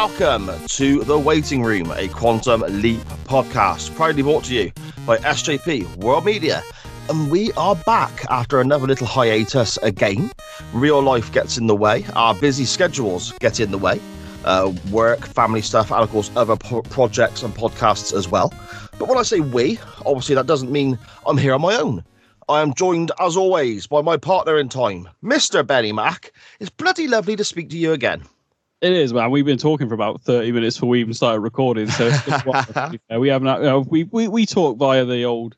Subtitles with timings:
[0.00, 4.72] Welcome to The Waiting Room, a Quantum Leap podcast, proudly brought to you
[5.06, 6.62] by SJP World Media.
[7.10, 10.32] And we are back after another little hiatus again.
[10.72, 14.00] Real life gets in the way, our busy schedules get in the way,
[14.46, 18.54] uh, work, family stuff, and of course, other pro- projects and podcasts as well.
[18.98, 22.02] But when I say we, obviously that doesn't mean I'm here on my own.
[22.48, 25.64] I am joined, as always, by my partner in time, Mr.
[25.64, 26.32] Benny Mack.
[26.58, 28.24] It's bloody lovely to speak to you again.
[28.80, 29.30] It is, man.
[29.30, 31.88] We've been talking for about thirty minutes before we even started recording.
[31.88, 33.20] So it's been a while, to be fair.
[33.20, 33.62] we haven't.
[33.62, 35.56] You know, we, we we talk via the old,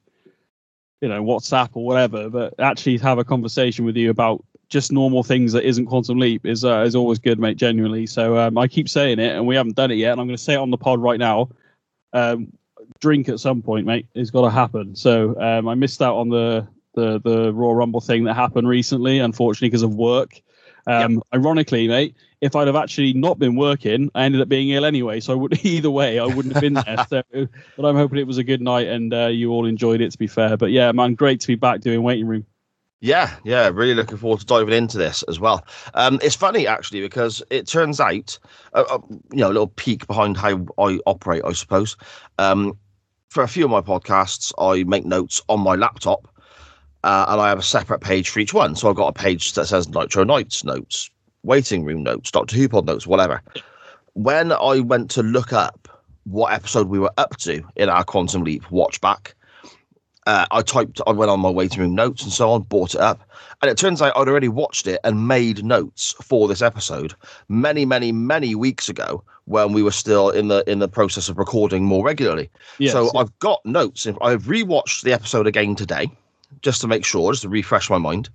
[1.00, 2.28] you know, WhatsApp or whatever.
[2.28, 6.44] But actually, have a conversation with you about just normal things that isn't quantum leap
[6.44, 7.56] is uh, is always good, mate.
[7.56, 8.06] Genuinely.
[8.06, 10.12] So um, I keep saying it, and we haven't done it yet.
[10.12, 11.48] And I'm going to say it on the pod right now.
[12.12, 12.52] Um,
[13.00, 14.06] drink at some point, mate.
[14.14, 14.96] It's got to happen.
[14.96, 19.20] So um, I missed out on the the the Raw Rumble thing that happened recently,
[19.20, 20.42] unfortunately, because of work.
[20.88, 24.84] Um, Ironically, mate, if I'd have actually not been working, I ended up being ill
[24.84, 25.20] anyway.
[25.20, 27.06] So would either way, I wouldn't have been there.
[27.08, 27.22] So,
[27.76, 30.10] but I'm hoping it was a good night and uh, you all enjoyed it.
[30.12, 32.44] To be fair, but yeah, man, great to be back doing waiting room.
[33.00, 35.66] Yeah, yeah, really looking forward to diving into this as well.
[35.94, 38.38] Um, it's funny actually because it turns out,
[38.74, 38.98] uh, uh,
[39.32, 41.96] you know, a little peek behind how I operate, I suppose.
[42.38, 42.78] Um,
[43.28, 46.28] for a few of my podcasts, I make notes on my laptop,
[47.02, 48.76] uh, and I have a separate page for each one.
[48.76, 51.10] So I've got a page that says Nitro Nights notes,
[51.42, 53.42] Waiting Room notes, Doctor Who pod notes, whatever.
[54.14, 55.88] When I went to look up
[56.24, 59.34] what episode we were up to in our Quantum Leap watch back,
[60.26, 63.00] uh, I typed, I went on my waiting room notes and so on, bought it
[63.00, 63.28] up,
[63.60, 67.14] and it turns out I'd already watched it and made notes for this episode
[67.48, 71.38] many, many, many weeks ago when we were still in the in the process of
[71.38, 72.50] recording more regularly.
[72.78, 73.10] Yes, so.
[73.16, 74.06] I've got notes.
[74.06, 76.08] I've rewatched the episode again today,
[76.60, 78.28] just to make sure, just to refresh my mind.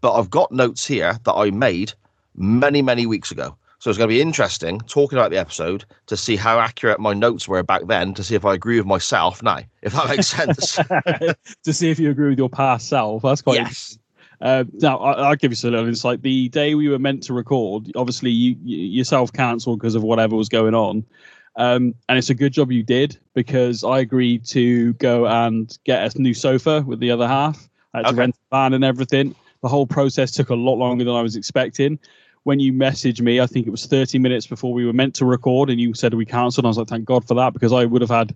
[0.00, 1.92] But I've got notes here that I made
[2.38, 3.56] many, many weeks ago.
[3.80, 7.14] So it's going to be interesting talking about the episode to see how accurate my
[7.14, 10.26] notes were back then, to see if I agree with myself now, if that makes
[10.26, 10.74] sense.
[11.62, 13.22] to see if you agree with your past self.
[13.22, 13.96] That's quite yes.
[14.40, 16.22] Uh, now, I, I'll give you some little insight.
[16.22, 20.36] The day we were meant to record, obviously you, you yourself cancelled because of whatever
[20.36, 21.04] was going on.
[21.56, 26.14] Um, and it's a good job you did because I agreed to go and get
[26.14, 27.68] a new sofa with the other half.
[27.94, 29.34] I had to rent a van and everything.
[29.62, 31.98] The whole process took a lot longer than I was expecting.
[32.48, 35.26] When you messaged me, I think it was 30 minutes before we were meant to
[35.26, 36.64] record, and you said we cancelled.
[36.64, 38.34] I was like, thank God for that because I would have had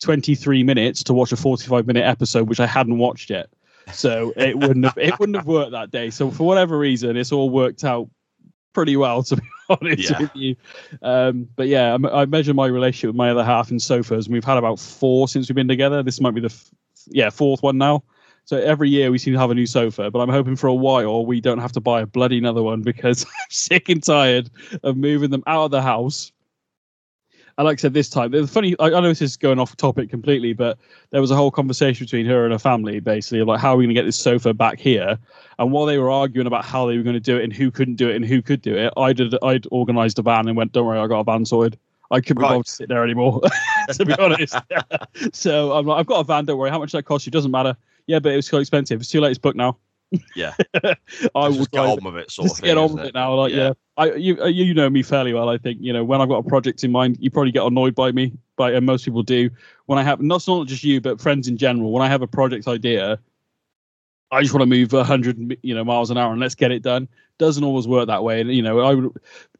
[0.00, 3.48] 23 minutes to watch a 45 minute episode, which I hadn't watched yet.
[3.92, 6.10] So it wouldn't have it wouldn't have worked that day.
[6.10, 8.08] So for whatever reason, it's all worked out
[8.74, 10.20] pretty well to be honest Yeah.
[10.20, 10.54] with you.
[11.02, 14.34] Um, but yeah, I, I measure my relationship with my other half in sofas, and
[14.34, 16.04] we've had about four since we've been together.
[16.04, 16.70] This might be the f-
[17.08, 18.04] yeah fourth one now.
[18.48, 20.74] So every year we seem to have a new sofa, but I'm hoping for a
[20.74, 24.48] while we don't have to buy a bloody another one because I'm sick and tired
[24.82, 26.32] of moving them out of the house.
[27.58, 29.76] And like I said, this time, the funny, I, I know this is going off
[29.76, 30.78] topic completely, but
[31.10, 33.84] there was a whole conversation between her and her family, basically, like how are we
[33.84, 35.18] going to get this sofa back here?
[35.58, 37.70] And while they were arguing about how they were going to do it and who
[37.70, 40.56] couldn't do it and who could do it, I did, I'd organised a van and
[40.56, 41.78] went, don't worry, I got a van sorted.
[42.10, 42.52] I couldn't be Right.
[42.52, 43.42] bothered to sit there anymore,
[43.92, 44.56] to be honest.
[45.34, 46.70] so I'm like, I've got a van, don't worry.
[46.70, 47.30] How much that cost you?
[47.30, 47.76] Doesn't matter.
[48.08, 49.00] Yeah, but it was so expensive.
[49.00, 49.30] It's too late.
[49.30, 49.78] It's booked now.
[50.34, 50.54] Yeah.
[51.34, 53.34] I just get on with it, sort just of get on with it now.
[53.34, 53.58] Like, Yeah.
[53.68, 55.50] yeah, I you uh, you know me fairly well.
[55.50, 57.94] I think you know when I've got a project in mind, you probably get annoyed
[57.94, 59.50] by me, but and most people do.
[59.86, 62.26] When I have not not just you, but friends in general, when I have a
[62.26, 63.18] project idea,
[64.30, 66.82] I just want to move hundred you know miles an hour and let's get it
[66.82, 67.06] done.
[67.38, 69.14] Doesn't always work that way, and you know I would,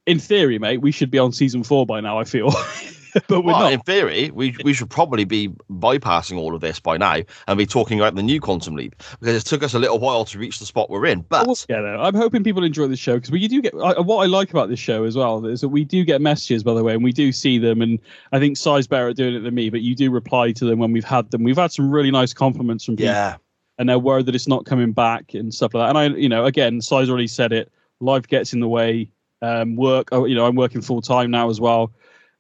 [0.07, 2.19] in theory, mate, we should be on season four by now.
[2.19, 2.51] I feel,
[3.29, 3.73] but we're Well, not.
[3.73, 7.67] in theory, we we should probably be bypassing all of this by now and be
[7.67, 10.59] talking about the new quantum leap because it took us a little while to reach
[10.59, 11.23] the spot we're in.
[11.29, 11.85] But get.
[11.85, 14.69] I'm hoping people enjoy this show because we do get I, what I like about
[14.69, 17.13] this show as well is that we do get messages, by the way, and we
[17.13, 17.83] do see them.
[17.83, 17.99] And
[18.33, 20.79] I think Si's better at doing it than me, but you do reply to them
[20.79, 21.43] when we've had them.
[21.43, 23.37] We've had some really nice compliments from people, yeah,
[23.79, 25.89] and they're worried that it's not coming back and stuff like that.
[25.91, 27.71] And I, you know, again, Si's already said it.
[28.01, 29.11] Life gets in the way.
[29.41, 31.93] Um, work, oh, you know, I'm working full time now as well.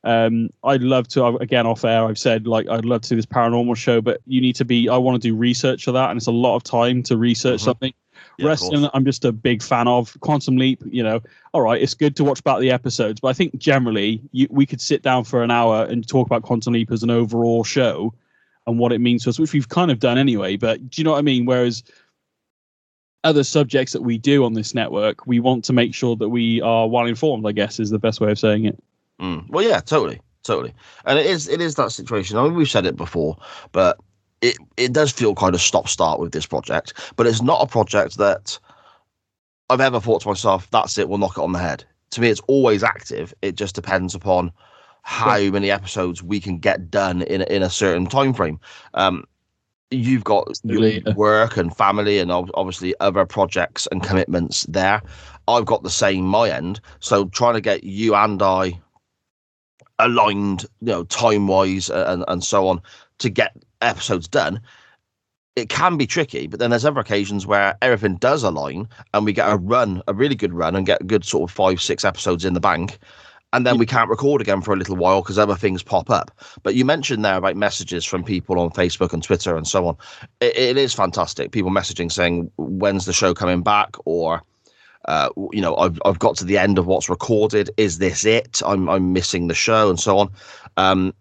[0.05, 2.05] Um, I'd love to again off air.
[2.05, 4.89] I've said like I'd love to do this paranormal show, but you need to be.
[4.89, 7.61] I want to do research for that, and it's a lot of time to research
[7.61, 7.65] Mhm.
[7.65, 7.93] something.
[8.39, 8.89] Yeah, Wrestling.
[8.95, 10.17] I'm just a big fan of.
[10.21, 11.21] Quantum Leap, you know,
[11.53, 14.65] all right, it's good to watch about the episodes, but I think generally you, we
[14.67, 18.15] could sit down for an hour and talk about Quantum Leap as an overall show
[18.69, 20.56] and what it means to us, which we've kind of done anyway.
[20.56, 21.47] But do you know what I mean?
[21.47, 21.83] Whereas
[23.25, 26.61] other subjects that we do on this network, we want to make sure that we
[26.61, 27.45] are well informed.
[27.47, 28.79] I guess is the best way of saying it.
[29.20, 29.49] Mm.
[29.49, 30.75] Well, yeah, totally, totally.
[31.05, 32.37] And it is it is that situation.
[32.37, 33.37] I mean, we've said it before,
[33.73, 33.99] but
[34.41, 36.94] it it does feel kind of stop start with this project.
[37.17, 38.59] But it's not a project that
[39.70, 41.85] I've ever thought to myself, that's it, we'll knock it on the head.
[42.12, 43.35] To me, it's always active.
[43.43, 44.50] It just depends upon
[45.03, 48.59] how many episodes we can get done in a, in a certain time frame.
[48.94, 49.25] Um,
[49.91, 55.03] you've got your work and family and obviously other projects and commitments there.
[55.49, 56.81] I've got the same my end.
[57.00, 58.79] So trying to get you and I
[59.99, 62.81] aligned, you know, time wise uh, and, and so on
[63.19, 64.61] to get episodes done,
[65.56, 66.47] it can be tricky.
[66.47, 70.15] But then there's other occasions where everything does align and we get a run, a
[70.15, 72.99] really good run, and get a good sort of five, six episodes in the bank.
[73.53, 73.79] And then mm.
[73.79, 76.31] we can't record again for a little while because other things pop up.
[76.62, 79.97] But you mentioned there about messages from people on Facebook and Twitter and so on.
[80.41, 81.50] It, it is fantastic.
[81.50, 83.97] People messaging saying, when's the show coming back?
[84.05, 84.43] Or,
[85.09, 87.71] uh, you know, I've, I've got to the end of what's recorded.
[87.79, 88.61] Is this it?
[88.65, 90.31] I'm, I'm missing the show and so on.
[90.77, 91.15] Um,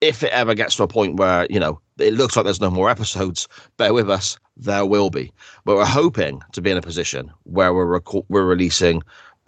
[0.00, 2.70] if it ever gets to a point where, you know, it looks like there's no
[2.70, 3.46] more episodes,
[3.76, 5.30] bear with us, there will be.
[5.64, 9.02] But we're hoping to be in a position where we're, we're releasing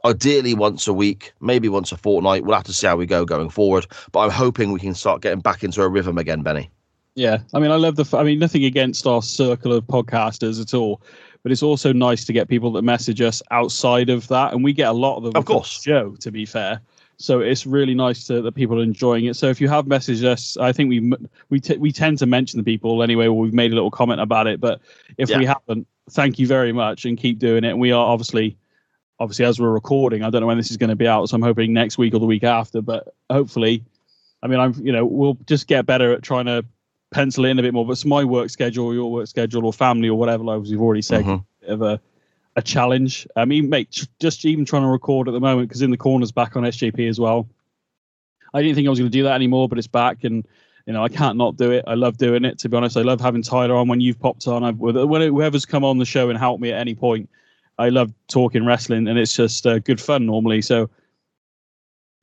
[0.04, 2.44] ideally once a week, maybe once a fortnight.
[2.44, 3.86] We'll have to see how we go going forward.
[4.12, 6.70] But I'm hoping we can start getting back into a rhythm again, Benny.
[7.14, 8.16] Yeah, I mean, I love the.
[8.16, 11.00] I mean, nothing against our circle of podcasters at all,
[11.46, 14.72] but it's also nice to get people that message us outside of that, and we
[14.72, 15.36] get a lot of them.
[15.36, 15.80] Of course.
[15.80, 16.16] show.
[16.18, 16.80] To be fair,
[17.18, 19.36] so it's really nice to, that people are enjoying it.
[19.36, 21.12] So if you have messaged us, I think we
[21.48, 24.20] we t- we tend to mention the people anyway, or we've made a little comment
[24.20, 24.60] about it.
[24.60, 24.80] But
[25.18, 27.68] if we haven't, thank you very much, and keep doing it.
[27.68, 28.56] And we are obviously.
[29.20, 31.36] Obviously, as we're recording, I don't know when this is going to be out, so
[31.36, 32.82] I'm hoping next week or the week after.
[32.82, 33.82] But hopefully,
[34.42, 36.64] I mean, I'm you know we'll just get better at trying to
[37.10, 37.86] pencil in a bit more.
[37.86, 40.44] But it's my work schedule, your work schedule, or family, or whatever.
[40.44, 41.44] Like we've already said, Mhm.
[41.60, 42.00] bit of a
[42.58, 43.26] a challenge.
[43.36, 46.32] I mean, mate, just even trying to record at the moment because in the corners
[46.32, 47.46] back on SJP as well.
[48.54, 50.46] I didn't think I was going to do that anymore, but it's back, and
[50.86, 51.84] you know I can't not do it.
[51.86, 52.58] I love doing it.
[52.60, 54.64] To be honest, I love having Tyler on when you've popped on.
[54.64, 57.28] I've when whoever's come on the show and helped me at any point.
[57.78, 60.62] I love talking wrestling, and it's just uh, good fun normally.
[60.62, 60.88] So,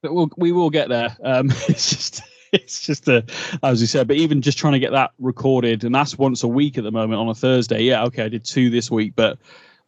[0.01, 1.15] but we'll, we will get there.
[1.24, 2.21] Um, it's just
[2.61, 3.25] it's just a
[3.63, 6.47] as you said, but even just trying to get that recorded, and that's once a
[6.47, 7.83] week at the moment on a Thursday.
[7.83, 9.38] Yeah, okay, I did two this week, but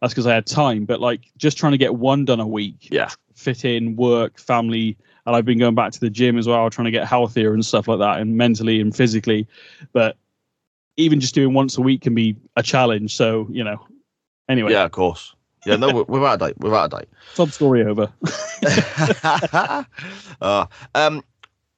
[0.02, 0.84] that's because I had time.
[0.84, 3.08] But like just trying to get one done a week, Yeah.
[3.34, 6.84] fit in work, family, and I've been going back to the gym as well, trying
[6.86, 9.46] to get healthier and stuff like that, and mentally and physically.
[9.92, 10.16] But
[10.96, 13.14] even just doing once a week can be a challenge.
[13.14, 13.86] So you know,
[14.48, 15.32] anyway, Yeah, of course.
[15.64, 17.08] Yeah, no, we're- without a doubt, without a doubt.
[17.34, 18.08] sub story over.
[20.40, 21.22] uh, um,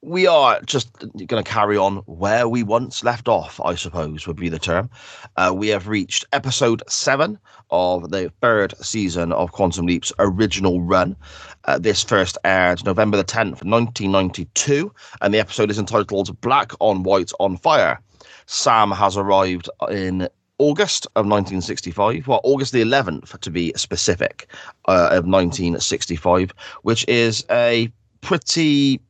[0.03, 4.37] we are just going to carry on where we once left off, I suppose would
[4.37, 4.91] be the term.
[5.37, 7.39] Uh, we have reached episode seven
[7.71, 11.17] of the third season of Quantum Leap's original run.
[11.65, 17.03] Uh, this first aired November the 10th, 1992, and the episode is entitled Black on
[17.03, 18.01] White on Fire.
[18.47, 20.29] Sam has arrived in
[20.59, 24.47] August of 1965, well, August the 11th to be specific,
[24.87, 26.53] uh, of 1965,
[26.83, 29.01] which is a pretty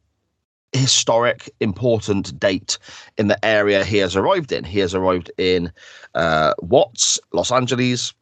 [0.73, 2.79] historic, important date
[3.17, 4.65] in the area he has arrived in.
[4.65, 5.73] He has arrived in
[6.15, 8.13] uh, Watts, Los Angeles,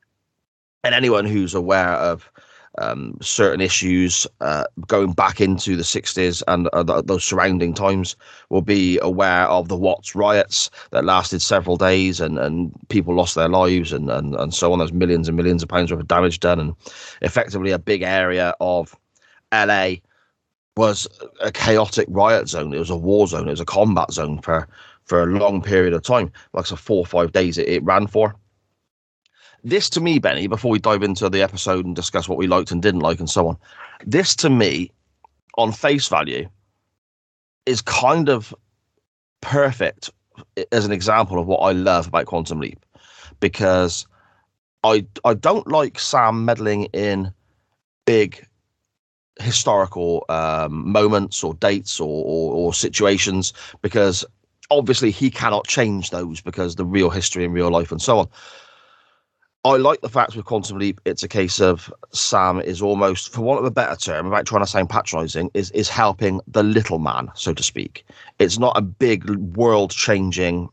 [0.85, 2.31] and anyone who's aware of
[2.79, 8.17] um, certain issues uh, going back into the 60s and uh, th- those surrounding times
[8.51, 13.35] will be aware of the Watts riots that lasted several days and, and people lost
[13.35, 14.79] their lives and, and, and so on.
[14.79, 16.75] There's millions and millions of pounds worth of damage done, and
[17.23, 18.95] effectively a big area of
[19.53, 19.95] LA
[20.77, 21.09] was
[21.41, 22.75] a chaotic riot zone.
[22.75, 23.49] It was a war zone.
[23.49, 24.69] It was a combat zone for
[25.05, 28.07] for a long period of time, like so four or five days it, it ran
[28.09, 28.35] for.
[29.63, 32.73] This to me, Benny, before we dive into the episode and discuss what we liked
[32.73, 33.57] and didn't like and so on,
[34.05, 34.91] this to me,
[35.59, 36.49] on face value,
[37.67, 38.55] is kind of
[39.41, 40.11] perfect
[40.73, 42.85] as an example of what I love about Quantum Leap,
[43.41, 44.07] because
[44.83, 47.33] I I don't like Sam meddling in
[48.07, 48.45] big
[49.41, 53.53] historical um, moments or dates or, or, or situations
[53.83, 54.25] because
[54.71, 58.29] obviously he cannot change those because the real history in real life and so on.
[59.65, 63.41] I like the fact with Quantum Leap, it's a case of Sam is almost, for
[63.41, 67.01] want of a better term, without trying to sound patronising, is is helping the little
[67.01, 68.05] man, so to speak.
[68.39, 70.69] It's not a big world changing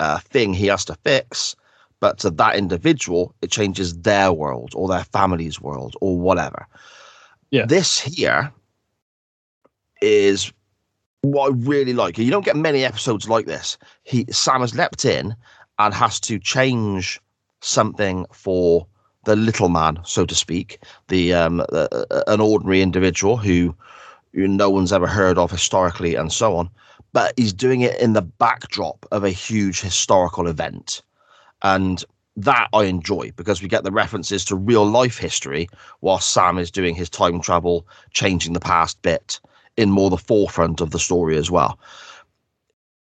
[0.00, 1.54] uh, thing he has to fix,
[2.00, 6.66] but to that individual, it changes their world or their family's world or whatever.
[7.52, 7.66] Yeah.
[7.66, 8.50] This here
[10.00, 10.52] is
[11.20, 12.18] what I really like.
[12.18, 13.78] You don't get many episodes like this.
[14.02, 15.36] He Sam has leapt in
[15.78, 17.20] and has to change
[17.60, 18.86] something for
[19.24, 21.86] the little man, so to speak, the um, uh,
[22.26, 23.76] an ordinary individual who,
[24.32, 26.68] who no one's ever heard of historically and so on.
[27.12, 31.02] But he's doing it in the backdrop of a huge historical event,
[31.62, 32.02] and
[32.36, 35.68] that I enjoy because we get the references to real life history
[36.00, 39.40] while Sam is doing his time travel, changing the past bit
[39.76, 41.78] in more the forefront of the story as well.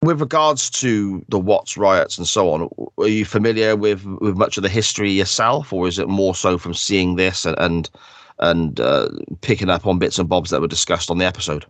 [0.03, 4.57] With regards to the Watts riots and so on, are you familiar with with much
[4.57, 7.91] of the history yourself, or is it more so from seeing this and and,
[8.39, 9.09] and uh,
[9.43, 11.67] picking up on bits and bobs that were discussed on the episode?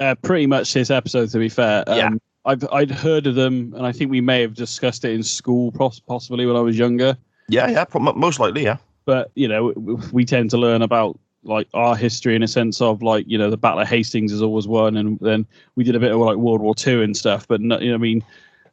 [0.00, 1.84] Uh, pretty much this episode, to be fair.
[1.86, 2.10] Um, Yeah.
[2.44, 5.72] I've I'd heard of them, and I think we may have discussed it in school,
[5.72, 7.16] possibly when I was younger.
[7.48, 8.76] Yeah, yeah, most likely, yeah.
[9.04, 9.72] But you know,
[10.12, 13.50] we tend to learn about like our history in a sense of like you know
[13.50, 15.46] the Battle of Hastings is always one, and then
[15.76, 17.46] we did a bit of like World War Two and stuff.
[17.48, 18.24] But no, you know, I mean,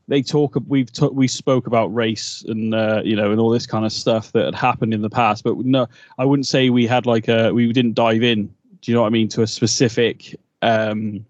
[0.07, 0.57] they talk.
[0.67, 3.91] We've t- we spoke about race and uh, you know and all this kind of
[3.91, 5.43] stuff that had happened in the past.
[5.43, 5.87] But no,
[6.17, 8.53] I wouldn't say we had like a we didn't dive in.
[8.81, 11.25] Do you know what I mean to a specific um,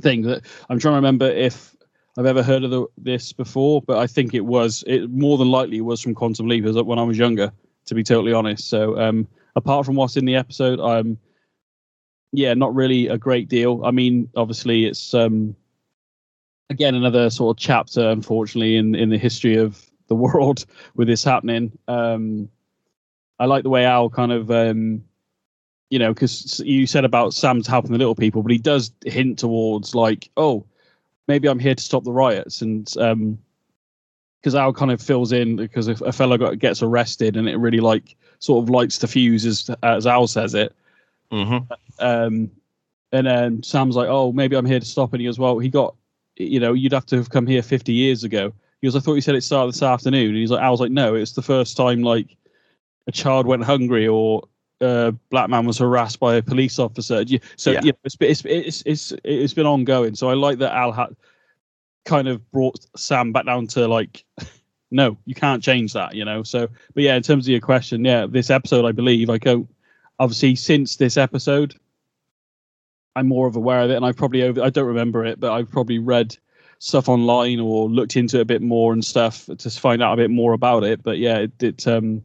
[0.00, 1.74] thing that I'm trying to remember if
[2.18, 5.50] I've ever heard of the, this before, but I think it was it more than
[5.50, 7.52] likely was from Quantum Leap as when I was younger,
[7.86, 8.68] to be totally honest.
[8.68, 11.18] So um, apart from what's in the episode, I'm
[12.32, 13.82] yeah, not really a great deal.
[13.84, 15.56] I mean, obviously it's um
[16.68, 20.66] again another sort of chapter, unfortunately, in in the history of the world
[20.96, 21.76] with this happening.
[21.88, 22.48] Um
[23.38, 25.04] I like the way Al kind of um
[25.90, 29.38] you know, because you said about Sam's helping the little people, but he does hint
[29.38, 30.64] towards like, oh,
[31.28, 33.38] maybe I'm here to stop the riots, and um,
[34.40, 37.56] because Al kind of fills in because if a fellow got, gets arrested and it
[37.56, 40.74] really like sort of lights the fuse as as Al says it,
[41.32, 41.72] Mm-hmm.
[42.00, 42.50] um,
[43.12, 45.68] and then Sam's like, oh, maybe I'm here to stop, and he goes, well, he
[45.68, 45.94] got,
[46.36, 48.52] you know, you'd have to have come here 50 years ago.
[48.80, 50.92] He goes, I thought you said it started this afternoon, and he's like, Al's like,
[50.92, 52.36] no, it's the first time like
[53.06, 54.42] a child went hungry or
[54.80, 57.24] a black man was harassed by a police officer.
[57.56, 57.80] So Yeah.
[57.82, 60.14] yeah, it's, it's it's it's it's been ongoing.
[60.14, 61.16] So I like that Al had
[62.04, 64.24] kind of brought Sam back down to like,
[64.90, 66.42] no, you can't change that, you know.
[66.42, 69.68] So, but yeah, in terms of your question, yeah, this episode, I believe, I go
[70.18, 71.74] obviously since this episode,
[73.16, 75.52] I'm more of aware of it, and I've probably over I don't remember it, but
[75.52, 76.36] I've probably read
[76.78, 80.16] stuff online or looked into it a bit more and stuff to find out a
[80.16, 81.02] bit more about it.
[81.02, 82.22] But yeah, it, it um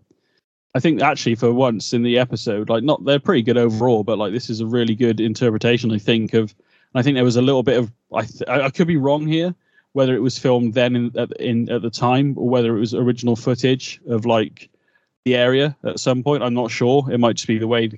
[0.75, 4.17] I think actually for once in the episode, like not they're pretty good overall, but
[4.17, 5.89] like this is a really good interpretation.
[5.91, 6.53] I think of,
[6.93, 8.97] and I think there was a little bit of I th- I I could be
[8.97, 9.55] wrong here,
[9.93, 12.93] whether it was filmed then in at, in at the time or whether it was
[12.93, 14.69] original footage of like
[15.23, 16.43] the area at some point.
[16.43, 17.09] I'm not sure.
[17.09, 17.89] It might just be the way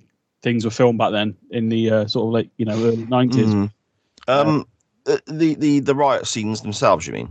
[0.44, 3.32] things were filmed back then in the uh, sort of like you know early 90s.
[3.34, 3.72] Mhm.
[4.28, 4.68] Um,
[5.08, 7.30] uh, the the the riot scenes themselves, you mean?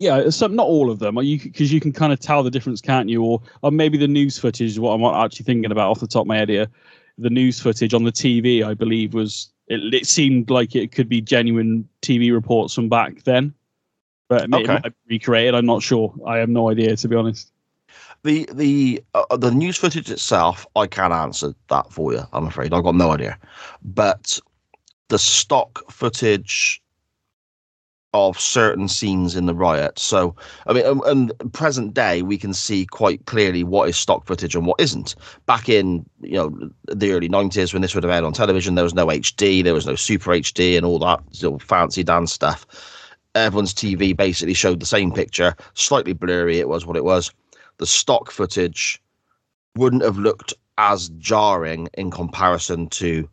[0.00, 1.16] Yeah, some not all of them.
[1.18, 3.22] You because you can kind of tell the difference, can't you?
[3.22, 6.22] Or or maybe the news footage is what I'm actually thinking about off the top
[6.22, 6.68] of my head here.
[7.18, 11.08] The news footage on the TV, I believe, was it, it seemed like it could
[11.08, 13.52] be genuine TV reports from back then,
[14.28, 15.54] but it, may- it might be recreated.
[15.56, 16.14] I'm not sure.
[16.24, 17.50] I have no idea to be honest.
[18.22, 22.22] The the uh, the news footage itself, I can't answer that for you.
[22.32, 23.36] I'm afraid I've got no idea.
[23.82, 24.38] But
[25.08, 26.80] the stock footage
[28.14, 29.98] of certain scenes in the riot.
[29.98, 30.34] So
[30.66, 34.54] I mean, um, and present day, we can see quite clearly what is stock footage
[34.54, 35.14] and what isn't.
[35.46, 38.84] Back in you know the early '90s, when this would have aired on television, there
[38.84, 42.32] was no HD, there was no Super HD, and all that sort of fancy dance
[42.32, 42.66] stuff.
[43.34, 46.58] Everyone's TV basically showed the same picture, slightly blurry.
[46.58, 47.30] It was what it was
[47.78, 49.00] the stock footage
[49.76, 53.28] wouldn't have looked as jarring in comparison to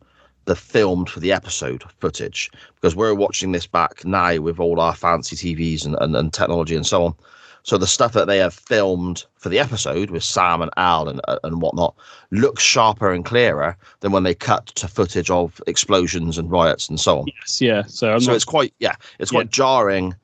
[0.46, 4.94] the filmed for the episode footage because we're watching this back now with all our
[4.94, 7.14] fancy TVs and, and, and technology and so on.
[7.64, 11.20] So the stuff that they have filmed for the episode with Sam and Al and
[11.42, 11.96] and whatnot
[12.30, 17.00] looks sharper and clearer than when they cut to footage of explosions and riots and
[17.00, 17.82] so on Yes, yeah.
[17.88, 20.14] So I'm so not, it's quite yeah it's quite jarring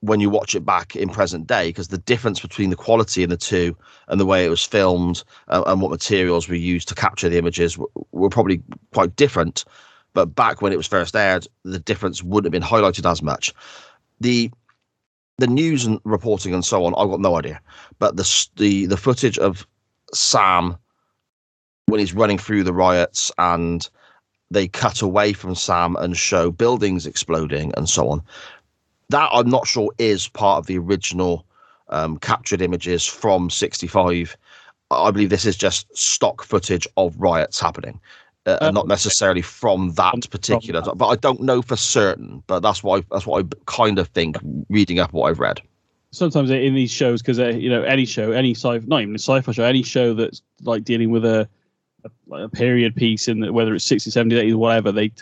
[0.00, 3.30] when you watch it back in present day because the difference between the quality in
[3.30, 3.76] the two
[4.08, 7.38] and the way it was filmed uh, and what materials were used to capture the
[7.38, 7.78] images
[8.12, 8.62] were probably
[8.92, 9.64] quite different
[10.12, 13.52] but back when it was first aired the difference wouldn't have been highlighted as much
[14.20, 14.50] the
[15.38, 17.60] the news and reporting and so on i've got no idea
[17.98, 19.66] but the the the footage of
[20.12, 20.76] sam
[21.86, 23.88] when he's running through the riots and
[24.50, 28.22] they cut away from Sam and show buildings exploding and so on.
[29.10, 31.46] That I'm not sure is part of the original
[31.88, 34.36] um, captured images from 65.
[34.90, 38.00] I believe this is just stock footage of riots happening,
[38.46, 40.80] uh, and not necessarily from that from particular.
[40.80, 40.96] that.
[40.96, 42.42] But I don't know for certain.
[42.46, 44.36] But that's what I, that's what I kind of think
[44.68, 45.60] reading up what I've read.
[46.12, 49.52] sometimes in these shows because you know any show any sci not even a sci-fi
[49.52, 51.48] show any show that's like dealing with a
[52.04, 55.12] a, a period piece in the, whether it's 60 70 80s whatever they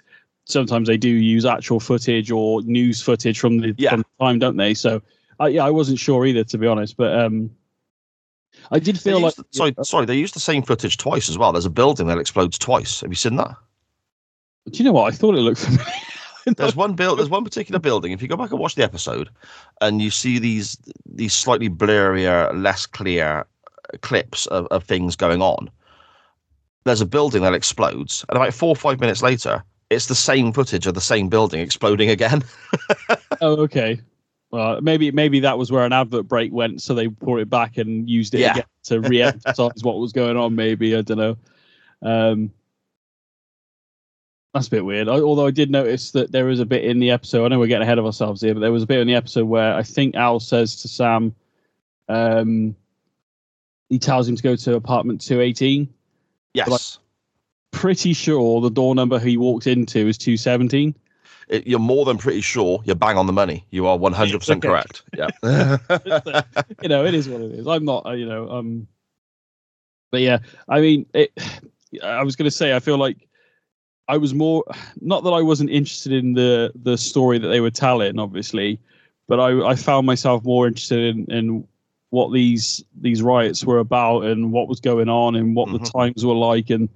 [0.47, 3.91] sometimes they do use actual footage or news footage from the, Yeah.
[3.91, 5.01] from the time don't they so
[5.41, 7.51] uh, yeah i wasn't sure either to be honest but um
[8.71, 11.53] i did feel like used- sorry, sorry, they used the same footage twice as well.
[11.53, 13.01] There's a building that explodes twice.
[13.01, 13.55] Have you seen that?
[14.71, 15.85] do you know what i thought it looked familiar
[16.59, 17.19] There's one build.
[17.19, 18.13] There's one particular building.
[18.13, 19.31] If you go back and watch the episode,
[19.81, 23.47] and you see these these slightly blurrier, less clear
[24.03, 25.71] clips of, of things going on,
[26.85, 30.53] there's a building that explodes, and about four or five minutes later, it's the same
[30.53, 32.43] footage of the same building exploding again.
[33.41, 34.01] oh okay
[34.51, 37.77] well maybe maybe that was where an advert break went so they brought it back
[37.79, 38.51] and used it Yeah.
[38.53, 41.37] again to re-emphasize what was going on maybe i don't know
[42.03, 42.53] um
[44.53, 45.09] that's a bit weird.
[45.09, 47.45] I, although I did notice that there is a bit in the episode.
[47.45, 49.17] I know we're getting ahead of ourselves here, but there was a bit in the
[49.17, 51.35] episode where I think Al says to Sam,
[52.09, 52.77] um,
[53.89, 55.93] he tells him to go to apartment 218.
[56.55, 56.99] yes,
[57.75, 60.95] Pretty sure the door number he walked into is 217.
[61.49, 62.81] It- you're more than pretty sure.
[62.85, 63.65] You're bang on the money.
[63.71, 64.69] You are 100 percent Okay.
[64.69, 65.03] correct.
[65.17, 65.29] Yeah.
[66.83, 67.67] you know, it is what it is.
[67.67, 68.87] I'm not, uh, you know, um,
[70.11, 70.39] but yeah,
[70.69, 71.33] I mean, it.
[72.03, 73.29] I was going to say, I feel like
[74.09, 74.65] I was more,
[75.01, 78.79] not that I wasn't interested in the the story that they were telling, obviously,
[79.29, 81.69] but I I found myself more interested in in
[82.11, 85.93] what these these riots were about and what was going on and what the Mhm.
[85.93, 86.89] times were like and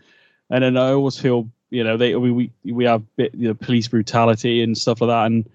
[0.51, 3.55] and then I always feel you know they we we, we have bit you know
[3.55, 5.49] police brutality and stuff like that and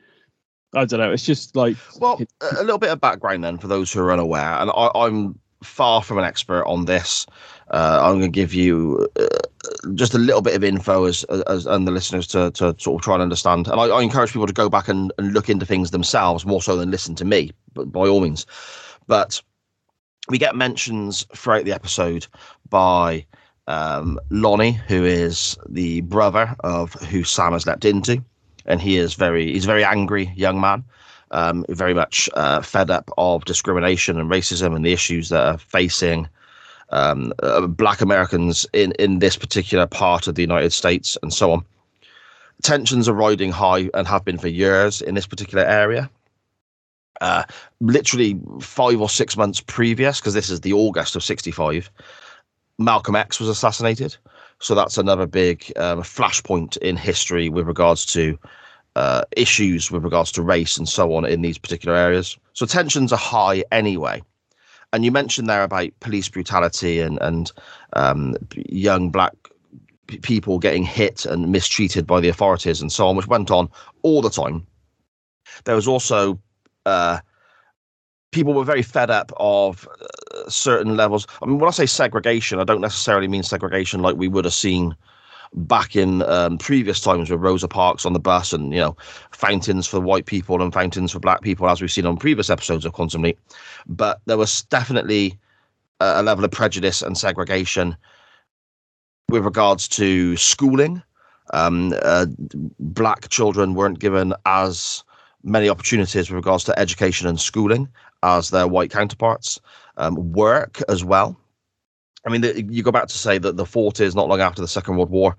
[0.75, 3.91] I don't know it's just like Well, a little bit of background then for those
[3.91, 7.25] who are unaware, and I, I'm far from an expert on this.
[7.71, 9.25] Uh, I'm going to give you uh,
[9.95, 13.01] just a little bit of info as, as and the listeners to, to sort of
[13.01, 13.67] try and understand.
[13.67, 16.61] And I, I encourage people to go back and, and look into things themselves more
[16.61, 18.45] so than listen to me, but by all means.
[19.07, 19.41] But
[20.29, 22.27] we get mentions throughout the episode
[22.69, 23.25] by
[23.67, 28.23] um, Lonnie, who is the brother of who Sam has leapt into,
[28.65, 30.83] and he is very he's a very angry young man
[31.33, 35.57] um, very much uh, fed up of discrimination and racism and the issues that are
[35.57, 36.29] facing
[36.91, 41.51] um, uh, Black Americans in, in this particular part of the United States and so
[41.51, 41.65] on.
[42.61, 46.09] Tensions are riding high and have been for years in this particular area.
[47.19, 47.43] Uh,
[47.81, 51.89] literally five or six months previous, because this is the August of 65,
[52.83, 54.15] Malcolm X was assassinated.
[54.59, 58.37] So that's another big um, flashpoint in history with regards to
[58.95, 62.37] uh, issues with regards to race and so on in these particular areas.
[62.53, 64.21] So tensions are high anyway.
[64.91, 67.51] And you mentioned there about police brutality and and
[67.93, 69.33] um, young black
[70.07, 73.69] p- people getting hit and mistreated by the authorities and so on, which went on
[74.03, 74.67] all the time.
[75.63, 76.39] There was also
[76.85, 77.19] uh,
[78.31, 79.87] people were very fed up of
[80.49, 81.27] certain levels.
[81.41, 84.53] I mean, when I say segregation, I don't necessarily mean segregation like we would have
[84.53, 84.95] seen
[85.55, 88.97] back in um, previous times with Rosa Parks on the bus and you know
[89.31, 92.85] fountains for white people and fountains for black people, as we've seen on previous episodes
[92.85, 93.39] of Quantum Leap.
[93.87, 95.37] But there was definitely
[95.99, 97.95] a, level of prejudice and segregation
[99.29, 101.01] with regards to schooling.
[101.53, 102.25] Um, uh,
[102.79, 105.03] black children weren't given as
[105.43, 107.89] many opportunities with regards to education and schooling
[108.23, 109.59] as their white counterparts.
[109.97, 111.37] Um, work as well.
[112.25, 114.67] I mean, the, you go back to say that the 40s, not long after the
[114.67, 115.35] Second World War,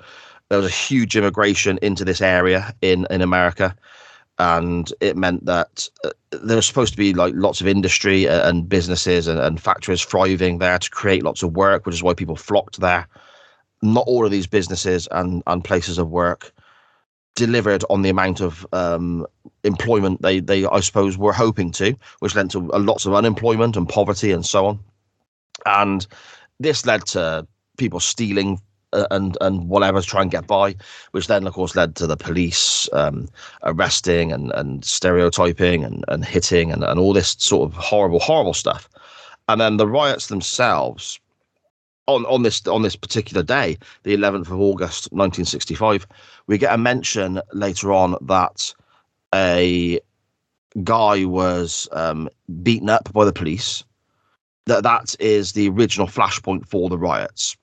[0.48, 3.74] there was a huge immigration into this area in in America,
[4.38, 8.48] and it meant that uh, there was supposed to be like lots of industry uh,
[8.48, 12.14] and businesses and, and factories thriving there to create lots of work, which is why
[12.14, 13.08] people flocked there.
[13.82, 16.52] Not all of these businesses and and places of work
[17.34, 19.26] delivered on the amount of um,
[19.64, 23.88] employment they they I suppose were hoping to, which led to lots of unemployment and
[23.88, 24.80] poverty and so on.
[25.66, 26.06] And
[26.60, 28.60] this led to people stealing
[28.92, 30.76] uh, and and whatever to try and get by,
[31.10, 33.28] which then of course led to the police um,
[33.64, 38.54] arresting and and stereotyping and and hitting and and all this sort of horrible horrible
[38.54, 38.88] stuff.
[39.48, 41.20] And then the riots themselves
[42.06, 46.06] on on this on this particular day, the 11th of August 1965,
[46.46, 48.74] we get a mention later on that
[49.34, 50.00] a
[50.82, 52.28] guy was um,
[52.62, 53.84] beaten up by the police
[54.66, 57.56] that that is the original flashpoint for the riots.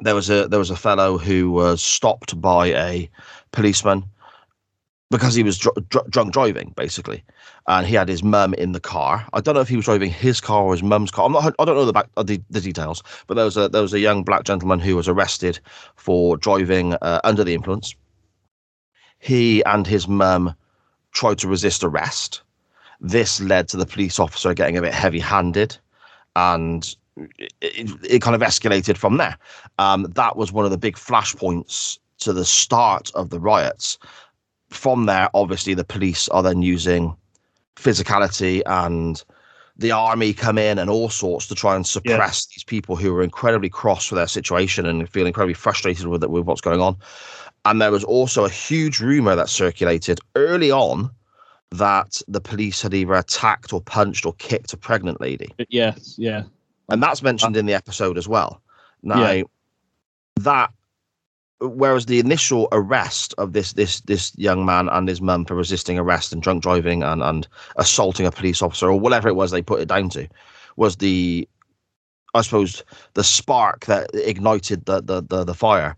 [0.00, 3.10] There was a there was a fellow who was stopped by a
[3.52, 4.04] policeman,
[5.10, 7.22] because he was dr- dr- drunk driving, basically,
[7.68, 9.26] and he had his mum in the car.
[9.32, 11.26] I don't know if he was driving his car or his mum's car.
[11.26, 11.54] I'm not.
[11.58, 13.94] I don't know the back uh, the, the details, but there was a there was
[13.94, 15.60] a young black gentleman who was arrested
[15.94, 17.94] for driving uh, under the influence.
[19.18, 20.54] He and his mum
[21.12, 22.42] tried to resist arrest.
[23.00, 25.76] This led to the police officer getting a bit heavy-handed,
[26.34, 26.96] and
[27.38, 29.36] it, it, it kind of escalated from there.
[29.78, 33.98] Um, that was one of the big flashpoints to the start of the riots
[34.70, 37.16] from there, obviously, the police are then using
[37.76, 39.22] physicality and
[39.78, 42.54] the army come in and all sorts to try and suppress yeah.
[42.54, 46.30] these people who are incredibly cross with their situation and feel incredibly frustrated with it,
[46.30, 46.96] with what's going on.
[47.64, 51.10] And there was also a huge rumor that circulated early on
[51.72, 55.52] that the police had either attacked or punched or kicked a pregnant lady.
[55.68, 56.44] Yes, yeah.
[56.88, 58.62] And that's mentioned uh, in the episode as well.
[59.02, 59.42] Now, yeah.
[60.36, 60.70] that
[61.60, 65.98] whereas the initial arrest of this this this young man and his mum for resisting
[65.98, 69.62] arrest and drunk driving and and assaulting a police officer or whatever it was they
[69.62, 70.28] put it down to
[70.76, 71.48] was the
[72.34, 75.96] I suppose the spark that ignited the the the, the fire.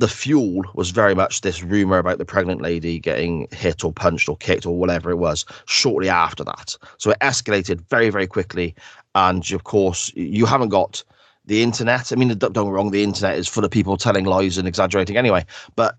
[0.00, 4.28] The fuel was very much this rumor about the pregnant lady getting hit or punched
[4.28, 6.76] or kicked or whatever it was shortly after that.
[6.98, 8.76] So it escalated very, very quickly.
[9.16, 11.02] And of course, you haven't got
[11.48, 12.12] the internet.
[12.12, 15.16] I mean, don't get wrong, the internet is full of people telling lies and exaggerating
[15.16, 15.96] anyway, but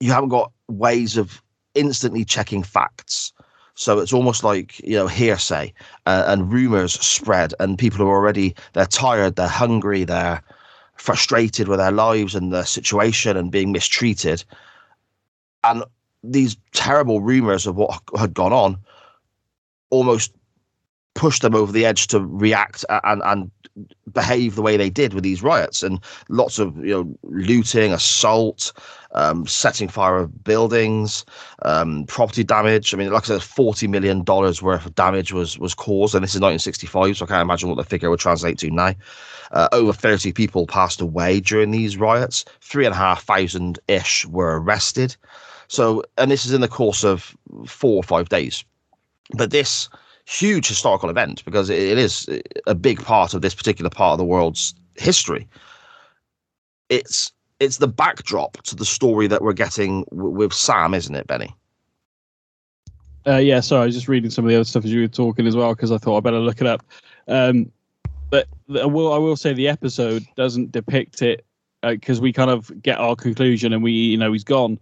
[0.00, 1.42] you haven't got ways of
[1.74, 3.32] instantly checking facts.
[3.74, 5.74] So it's almost like you know hearsay
[6.06, 10.40] uh, and rumors spread, and people are already they're tired, they're hungry, they're
[10.96, 14.44] frustrated with their lives and their situation and being mistreated,
[15.64, 15.82] and
[16.22, 18.78] these terrible rumors of what had gone on
[19.90, 20.32] almost
[21.14, 23.50] pushed them over the edge to react and and
[24.12, 25.98] behave the way they did with these riots and
[26.28, 28.72] lots of you know looting, assault,
[29.12, 31.24] um, setting fire of buildings,
[31.62, 32.94] um, property damage.
[32.94, 36.22] I mean, like I said, forty million dollars worth of damage was was caused, and
[36.22, 38.94] this is 1965, so I can't imagine what the figure would translate to now.
[39.52, 42.44] Uh, over 30 people passed away during these riots.
[42.60, 45.16] Three and a half thousand ish were arrested.
[45.68, 48.64] So, and this is in the course of four or five days.
[49.36, 49.88] But this
[50.26, 52.28] huge historical event because it is
[52.66, 55.46] a big part of this particular part of the world's history.
[56.88, 61.26] It's it's the backdrop to the story that we're getting w- with Sam, isn't it,
[61.26, 61.54] Benny?
[63.26, 65.08] Uh, yeah, sorry, I was just reading some of the other stuff as you were
[65.08, 66.84] talking as well because I thought I better look it up.
[67.28, 67.70] Um,
[68.28, 71.44] but I will, I will say the episode doesn't depict it
[71.82, 74.78] because uh, we kind of get our conclusion and we, you know, he's gone.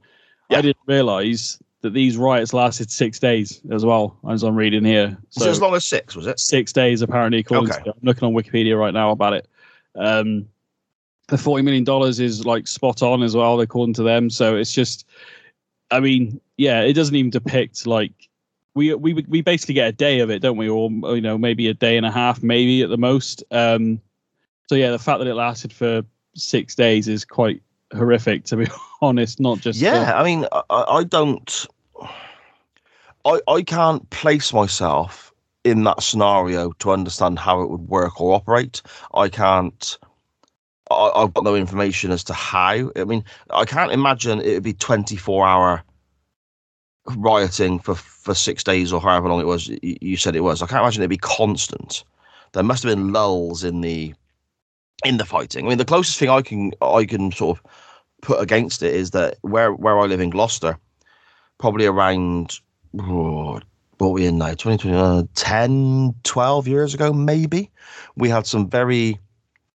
[0.51, 0.59] Yeah.
[0.59, 5.17] I didn't realize that these riots lasted six days as well, as I'm reading here.
[5.31, 6.39] So as long as six, was it?
[6.41, 7.45] Six days, apparently.
[7.51, 7.83] okay.
[7.85, 9.49] To, I'm looking on Wikipedia right now about it.
[9.97, 10.49] Um,
[11.29, 14.31] the forty million dollars is like spot on as well, according to them.
[14.31, 15.07] So it's just,
[15.91, 18.13] I mean, yeah, it doesn't even depict like
[18.75, 20.69] we we we basically get a day of it, don't we?
[20.69, 23.43] Or you know, maybe a day and a half, maybe at the most.
[23.51, 24.01] Um,
[24.69, 26.03] so yeah, the fact that it lasted for
[26.35, 27.61] six days is quite
[27.93, 28.67] horrific to be
[29.03, 31.67] honest not just yeah i mean I, I don't
[33.25, 35.33] I, I can't place myself
[35.65, 38.83] in that scenario to understand how it would work or operate.
[39.15, 39.99] I can't.
[40.91, 42.91] I, have got no information as to how.
[42.97, 45.83] I mean, I can't imagine it would be 24 hour
[47.17, 50.63] rioting for, for six days or however long it was you said it was.
[50.63, 52.05] I can't imagine it'd be constant.
[52.53, 54.15] There must have been lulls in the
[55.05, 55.67] in the fighting.
[55.67, 57.65] I mean, the closest thing I can I can sort of
[58.23, 60.79] put against it is that where where I live in Gloucester,
[61.59, 62.59] probably around
[62.99, 63.61] oh,
[63.99, 64.51] what we in now?
[64.51, 67.71] 2020 uh, 10 12 years ago maybe
[68.17, 69.19] we had some very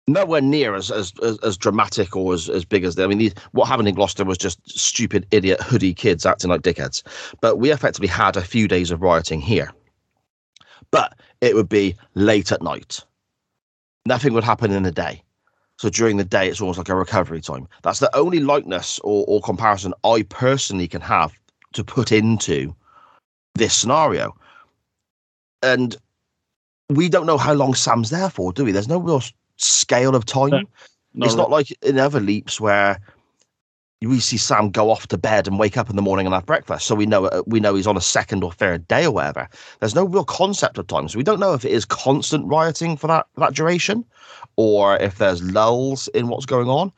[0.08, 3.18] nowhere near as as as, as dramatic or as, as big as they, I mean
[3.18, 7.04] these, what happened in Gloucester was just stupid idiot hoodie kids acting like dickheads.
[7.42, 9.72] But we effectively had a few days of rioting here.
[10.92, 13.04] But it would be late at night
[14.06, 15.22] nothing would happen in a day
[15.78, 19.26] so during the day it's almost like a recovery time that's the only likeness or,
[19.28, 21.34] or comparison I personally can have
[21.74, 22.74] to put into
[23.56, 24.36] this scenario.
[25.62, 25.96] And
[26.90, 28.72] we don't know how long Sam's there for, do we?
[28.72, 29.22] There's no real
[29.58, 30.68] scale of time.
[31.14, 33.00] No, it's not like in other leaps where
[34.10, 36.46] we see Sam go off to bed and wake up in the morning and have
[36.46, 39.12] breakfast, so we know uh, we know he's on a second or third day or
[39.12, 39.48] whatever.
[39.80, 42.98] There's no real concept of time, so we don't know if it is constant rioting
[42.98, 44.06] for that that duration,
[44.56, 46.92] or if there's lulls in what's going on.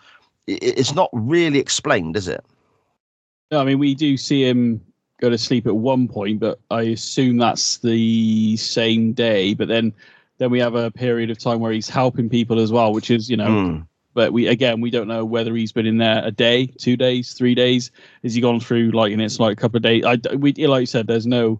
[0.48, 2.46] It's not really explained, is it?
[3.52, 4.82] No, I mean we do see him
[5.22, 9.54] go to sleep at one point, but I assume that's the same day.
[9.54, 9.94] But then
[10.38, 13.30] then we have a period of time where he's helping people as well, which is
[13.30, 13.88] you know mm.
[14.15, 17.34] But we again we don't know whether he's been in there a day, two days,
[17.34, 17.91] three days.
[18.23, 20.04] Has he gone through like and it's like a couple of days?
[20.06, 21.60] I we like you said, there's no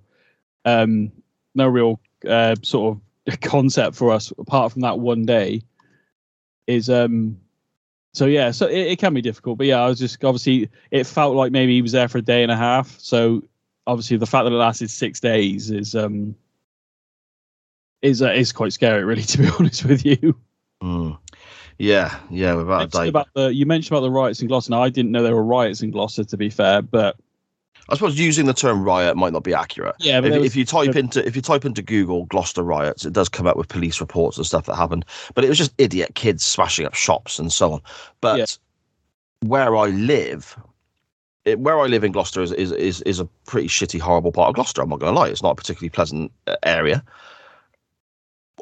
[0.64, 1.12] um
[1.54, 5.62] no real uh, sort of concept for us apart from that one day.
[6.66, 7.38] Is um
[8.14, 11.04] so yeah, so it, it can be difficult, but yeah, I was just obviously it
[11.04, 12.98] felt like maybe he was there for a day and a half.
[13.02, 13.44] So
[13.86, 16.36] obviously the fact that it lasted six days is um
[18.02, 20.38] is uh, is quite scary, really, to be honest with you.
[20.82, 21.18] Mm.
[21.78, 23.08] Yeah, yeah, without a doubt.
[23.08, 24.72] About the, you mentioned about the riots in Gloucester.
[24.72, 27.18] Now, I didn't know there were riots in Gloucester, to be fair, but
[27.90, 29.96] I suppose using the term riot might not be accurate.
[30.00, 33.14] Yeah, if, was, if, you type into if you type into Google Gloucester riots, it
[33.14, 35.06] does come up with police reports and stuff that happened.
[35.36, 37.82] But it was just idiot kids smashing up shops and so on.
[38.22, 38.46] But yeah.
[39.42, 40.58] where I live,
[41.44, 44.50] it, where I live in Gloucester is, is is is a pretty shitty, horrible part
[44.50, 44.82] of Gloucester.
[44.82, 47.04] I'm not going to lie; it's not a particularly pleasant uh, area.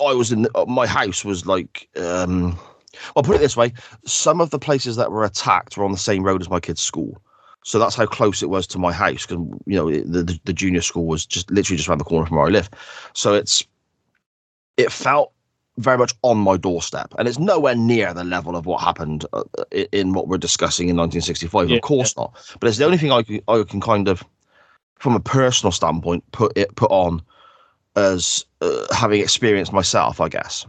[0.05, 2.59] I was in the, uh, my house was like um
[3.15, 3.73] I'll put it this way:
[4.05, 6.81] some of the places that were attacked were on the same road as my kid's
[6.81, 7.21] school,
[7.63, 9.25] so that's how close it was to my house.
[9.25, 12.25] Because you know the, the, the junior school was just literally just around the corner
[12.25, 12.69] from where I live,
[13.13, 13.65] so it's
[14.77, 15.31] it felt
[15.77, 19.43] very much on my doorstep, and it's nowhere near the level of what happened uh,
[19.91, 21.69] in what we're discussing in 1965.
[21.69, 24.23] Yeah, of course not, but it's the only thing I can, I can kind of,
[24.99, 27.21] from a personal standpoint, put it put on
[27.95, 30.65] as uh, having experienced myself, I guess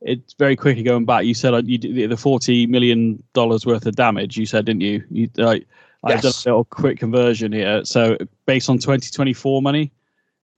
[0.00, 1.24] it's very quickly going back.
[1.24, 4.36] You said uh, you did the forty million dollars worth of damage.
[4.36, 5.02] You said, didn't you?
[5.10, 5.66] You like
[6.04, 7.84] I've done a little quick conversion here.
[7.84, 9.92] So based on 2024 money,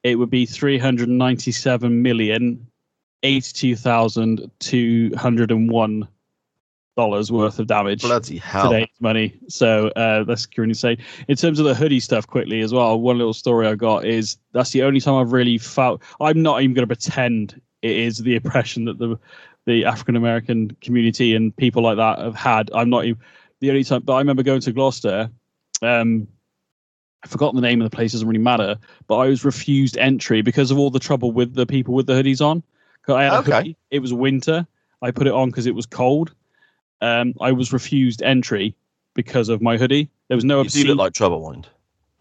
[0.03, 2.66] it would be 397 million
[3.22, 6.09] 82,201
[6.96, 8.03] dollars worth of damage.
[8.03, 8.70] Bloody hell!
[8.70, 9.38] Today's money.
[9.48, 10.98] So uh, that's currently say.
[11.29, 13.01] In terms of the hoodie stuff, quickly as well.
[13.01, 16.03] One little story I got is that's the only time I've really felt.
[16.20, 19.19] I'm not even going to pretend it is the oppression that the
[19.67, 22.71] the African American community and people like that have had.
[22.73, 23.21] I'm not even
[23.61, 25.31] the only time, but I remember going to Gloucester.
[25.83, 26.27] Um,
[27.23, 28.79] I forgot the name of the place; doesn't really matter.
[29.07, 32.14] But I was refused entry because of all the trouble with the people with the
[32.14, 32.62] hoodies on.
[33.09, 33.53] I had okay.
[33.53, 33.77] Hoodie.
[33.91, 34.67] It was winter.
[35.01, 36.35] I put it on because it was cold.
[37.01, 38.75] Um, I was refused entry
[39.14, 40.11] because of my hoodie.
[40.29, 40.62] There was no.
[40.62, 41.69] You do look like trouble, mind.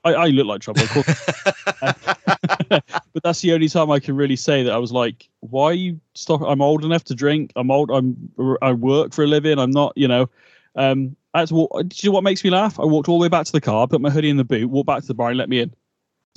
[0.04, 2.38] I, I look like trouble, of course.
[2.70, 5.74] but that's the only time I can really say that I was like, "Why are
[5.74, 7.52] you stop?" I'm old enough to drink.
[7.56, 7.92] I'm old.
[7.92, 8.32] I'm.
[8.62, 9.60] I work for a living.
[9.60, 9.94] I'm not.
[9.96, 10.30] You know.
[10.76, 11.16] Um.
[11.36, 11.72] To walk.
[11.88, 12.80] Do you know what makes me laugh?
[12.80, 14.70] I walked all the way back to the car, put my hoodie in the boot,
[14.70, 15.74] walked back to the bar, and let me in.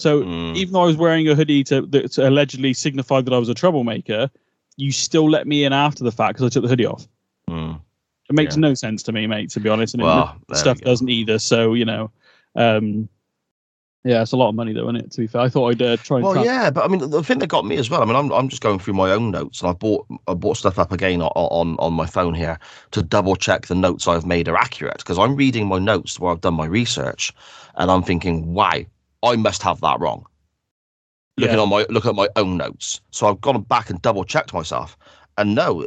[0.00, 0.56] So mm.
[0.56, 3.54] even though I was wearing a hoodie to, to allegedly signify that I was a
[3.54, 4.30] troublemaker,
[4.76, 7.06] you still let me in after the fact because I took the hoodie off.
[7.48, 7.80] Mm.
[8.28, 8.60] It makes yeah.
[8.60, 9.50] no sense to me, mate.
[9.50, 11.38] To be honest, and well, it, stuff doesn't either.
[11.38, 12.10] So you know,
[12.54, 13.08] um,
[14.02, 15.10] yeah, it's a lot of money, though, isn't it?
[15.10, 16.18] To be fair, I thought I'd uh, try.
[16.18, 18.00] And well, yeah, but I mean, the thing that got me as well.
[18.00, 20.56] I mean, I'm I'm just going through my own notes, and I bought I bought
[20.56, 22.58] stuff up again on on, on my phone here
[22.92, 26.32] to double check the notes I've made are accurate because I'm reading my notes where
[26.32, 27.34] I've done my research,
[27.74, 28.80] and I'm thinking, wow,
[29.22, 30.24] I must have that wrong.
[31.36, 31.62] Looking yeah.
[31.62, 34.96] on my look at my own notes, so I've gone back and double checked myself,
[35.36, 35.84] and no,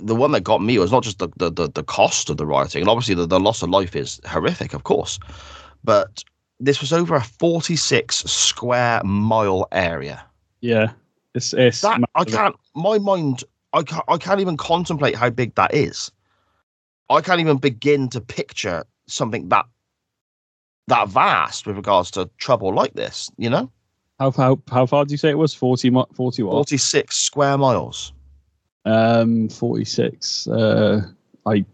[0.00, 2.46] the one that got me was not just the the the, the cost of the
[2.46, 5.18] rioting, and obviously the, the loss of life is horrific, of course,
[5.82, 6.22] but
[6.60, 10.24] this was over a 46 square mile area.
[10.60, 10.92] Yeah,
[11.34, 12.56] it's, it's that, I can't.
[12.74, 14.04] My mind, I can't.
[14.08, 16.10] I can't even contemplate how big that is.
[17.10, 19.66] I can't even begin to picture something that
[20.88, 23.30] that vast with regards to trouble like this.
[23.36, 23.70] You know.
[24.18, 25.54] How how how far do you say it was?
[25.54, 26.52] 40, 40 what?
[26.52, 28.12] 46 square miles.
[28.84, 30.48] Um, 46.
[30.48, 31.02] Uh,
[31.46, 31.64] I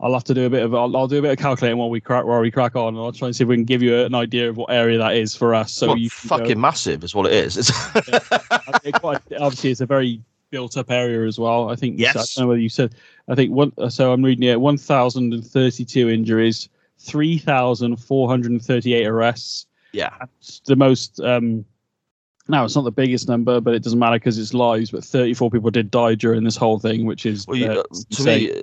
[0.00, 1.90] I'll have to do a bit of I'll, I'll do a bit of calculating while
[1.90, 3.82] we crack while we crack on, and I'll try and see if we can give
[3.82, 5.72] you an idea of what area that is for us.
[5.72, 7.70] So well, you fucking massive is what it is.
[8.84, 8.90] yeah.
[8.98, 11.70] quite, obviously, it's a very built up area as well.
[11.70, 11.98] I think.
[11.98, 12.16] Yes.
[12.16, 12.94] I don't know whether you said.
[13.28, 13.72] I think one.
[13.90, 14.60] So I'm reading it.
[14.60, 19.66] One thousand and thirty-two injuries, three thousand four hundred and thirty-eight arrests.
[19.92, 20.10] Yeah.
[20.18, 21.20] That's the most.
[21.20, 21.64] Um,
[22.48, 24.90] now it's not the biggest number, but it doesn't matter because it's lives.
[24.90, 28.24] But 34 people did die during this whole thing, which is well, you, uh, to
[28.24, 28.62] me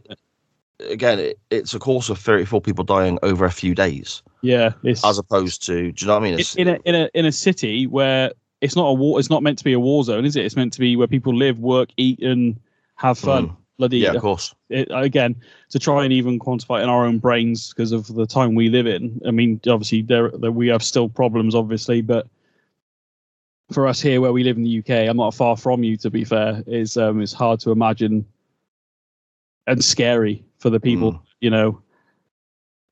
[0.89, 4.21] again, it, it's a course of 34 people dying over a few days.
[4.41, 6.39] Yeah, as opposed to, do you know what I mean?
[6.39, 9.19] It's, in a in a in a city where it's not a war.
[9.19, 10.45] It's not meant to be a war zone, is it?
[10.45, 12.59] It's meant to be where people live, work, eat, and
[12.95, 13.49] have fun.
[13.49, 13.57] Mm.
[13.77, 14.53] Bloody yeah, of course.
[14.69, 15.35] It, again,
[15.69, 18.85] to try and even quantify in our own brains because of the time we live
[18.85, 19.19] in.
[19.25, 22.27] I mean, obviously there, there we have still problems, obviously, but
[23.71, 25.97] for us here where we live in the UK, I'm not far from you.
[25.97, 28.25] To be fair, is um, it's hard to imagine
[29.67, 31.13] and scary for the people.
[31.13, 31.21] Mm.
[31.41, 31.81] You know,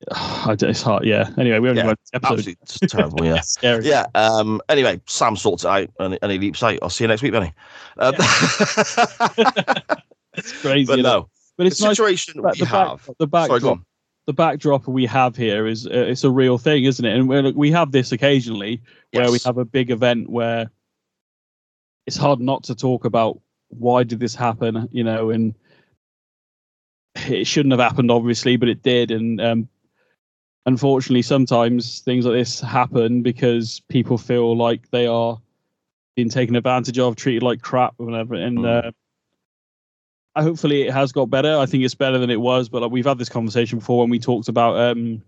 [0.48, 1.06] it's hard.
[1.06, 1.30] Yeah.
[1.38, 2.56] Anyway, we only yeah, episode.
[2.62, 3.26] It's terrible.
[3.26, 3.42] Yeah.
[3.44, 3.86] scary.
[3.86, 4.08] Yeah.
[4.16, 4.62] Um.
[4.70, 6.80] Anyway, Sam sorts it out and, and he leaps out.
[6.82, 7.54] I'll see you next week, Benny.
[7.98, 8.14] Um,
[10.34, 10.86] it's crazy.
[10.86, 11.30] But no.
[11.58, 13.06] but it's the situation that we the back- have.
[13.06, 13.86] the Sorry, go backdrop on.
[14.26, 17.18] the backdrop we have here is uh, it's a real thing, isn't it?
[17.18, 20.70] And we have this occasionally where we have a big event where
[22.08, 25.54] it's hard not to talk about why did this happen, you know, and
[27.28, 29.12] it shouldn't have happened, obviously, but it did.
[29.12, 29.70] And um,
[30.66, 35.40] unfortunately, sometimes things like this happen because people feel like they are
[36.16, 38.36] being taken advantage of, treated like crap, or whatever.
[38.36, 38.94] And Mm.
[40.36, 41.58] uh, hopefully, it has got better.
[41.58, 42.70] I think it's better than it was.
[42.70, 45.22] But like, we've had this conversation before when we talked about um,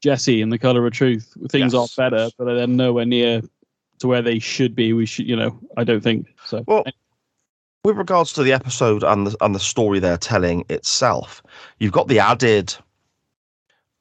[0.00, 1.36] Jesse and the Color of Truth.
[1.50, 3.42] Things Yes, are better, but they're nowhere near
[3.98, 4.92] to where they should be.
[4.92, 6.64] We should, you know, I don't think so.
[6.66, 6.84] Well,
[7.84, 11.42] with regards to the episode and the and the story they're telling itself,
[11.78, 12.74] you've got the added,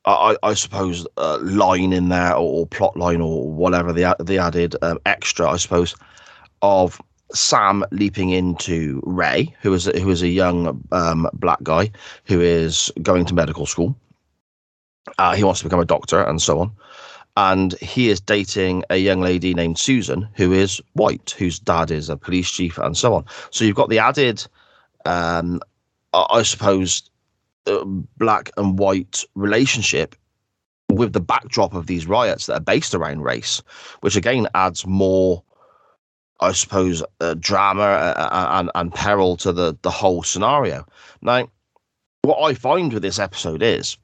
[0.05, 4.37] I, I suppose, uh, line in there or, or plot line or whatever the the
[4.37, 5.95] added um, extra, I suppose,
[6.61, 7.01] of
[7.33, 11.91] Sam leaping into Ray, who is who is a young um, black guy
[12.25, 13.95] who is going to medical school.
[15.17, 16.71] Uh, he wants to become a doctor and so on.
[17.39, 22.09] And he is dating a young lady named Susan, who is white, whose dad is
[22.09, 23.23] a police chief, and so on.
[23.51, 24.45] So you've got the added,
[25.05, 25.61] um,
[26.11, 27.09] I suppose,
[27.65, 27.85] uh,
[28.17, 30.17] black and white relationship
[30.89, 33.63] with the backdrop of these riots that are based around race,
[34.01, 35.41] which again adds more,
[36.41, 40.85] I suppose, uh, drama uh, and, and peril to the, the whole scenario.
[41.21, 41.47] Now,
[42.23, 43.97] what I find with this episode is,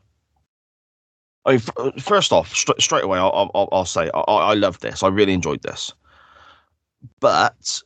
[1.45, 4.79] I mean, uh, first off, straight straight away, I'll, I'll, I'll say I, I love
[4.79, 5.03] this.
[5.03, 5.93] I really enjoyed this,
[7.19, 7.81] but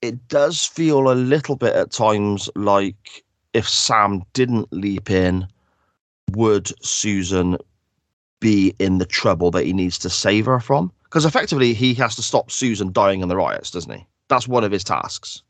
[0.00, 5.46] it does feel a little bit at times like if Sam didn't leap in,
[6.32, 7.56] would Susan
[8.40, 10.92] be in the trouble that he needs to save her from?
[11.04, 14.06] Because effectively, he has to stop Susan dying in the riots, doesn't he?
[14.28, 15.42] That's one of his tasks.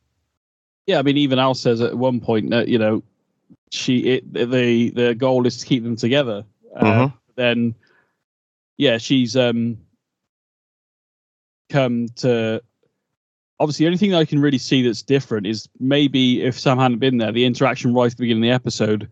[0.86, 3.02] Yeah, I mean, even Al says at one point that you know,
[3.70, 6.44] she it the the goal is to keep them together.
[6.76, 7.12] Uh, Mhm.
[7.36, 7.74] Then,
[8.78, 9.78] yeah, she's um
[11.70, 12.62] come to.
[13.60, 16.98] Obviously, the only thing I can really see that's different is maybe if Sam hadn't
[16.98, 19.08] been there, the interaction right at the beginning of the episode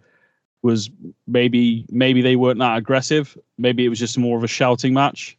[0.62, 0.90] was
[1.26, 3.36] maybe maybe they weren't that aggressive.
[3.58, 5.38] Maybe it was just more of a shouting match,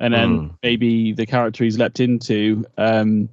[0.00, 0.58] and then Mm.
[0.62, 3.28] maybe the character he's leapt into um,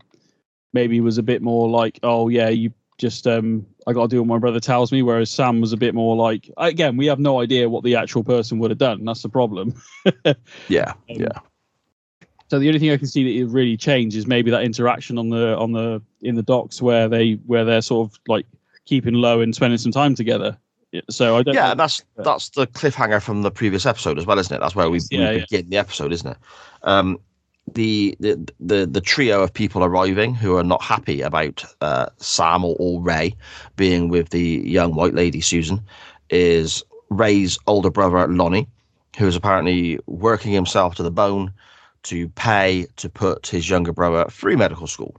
[0.73, 4.19] maybe was a bit more like, oh yeah, you just um, I got to do
[4.21, 5.01] what my brother tells me.
[5.01, 8.23] Whereas Sam was a bit more like, again, we have no idea what the actual
[8.23, 9.03] person would have done.
[9.05, 9.73] That's the problem.
[10.67, 11.39] Yeah, Um, yeah.
[12.49, 15.17] So the only thing I can see that it really changed is maybe that interaction
[15.17, 18.45] on the on the in the docks where they where they're sort of like
[18.85, 20.57] keeping low and spending some time together.
[21.09, 21.55] So I don't.
[21.55, 24.59] Yeah, that's that's the cliffhanger from the previous episode as well, isn't it?
[24.59, 25.39] That's where we, we Yeah, yeah.
[25.49, 26.37] begin the episode, isn't it?
[26.83, 27.19] Um,
[27.73, 28.15] the,
[28.59, 33.01] the the trio of people arriving who are not happy about uh, Sam or, or
[33.01, 33.35] Ray
[33.75, 35.81] being with the young white lady Susan
[36.29, 38.67] is Ray's older brother Lonnie,
[39.17, 41.53] who is apparently working himself to the bone
[42.03, 45.15] to pay to put his younger brother through medical school.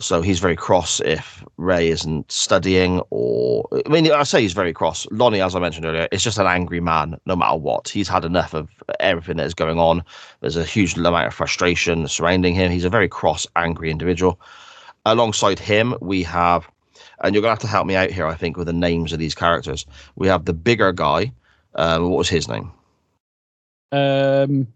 [0.00, 4.72] So he's very cross if Ray isn't studying, or I mean, I say he's very
[4.72, 5.08] cross.
[5.10, 7.88] Lonnie, as I mentioned earlier, is just an angry man, no matter what.
[7.88, 8.68] He's had enough of
[9.00, 10.04] everything that is going on.
[10.40, 12.70] There's a huge amount of frustration surrounding him.
[12.70, 14.40] He's a very cross, angry individual.
[15.04, 16.68] Alongside him, we have,
[17.24, 19.18] and you're gonna have to help me out here, I think, with the names of
[19.18, 19.84] these characters.
[20.14, 21.32] We have the bigger guy.
[21.74, 22.70] Um, what was his name?
[23.90, 24.68] Um,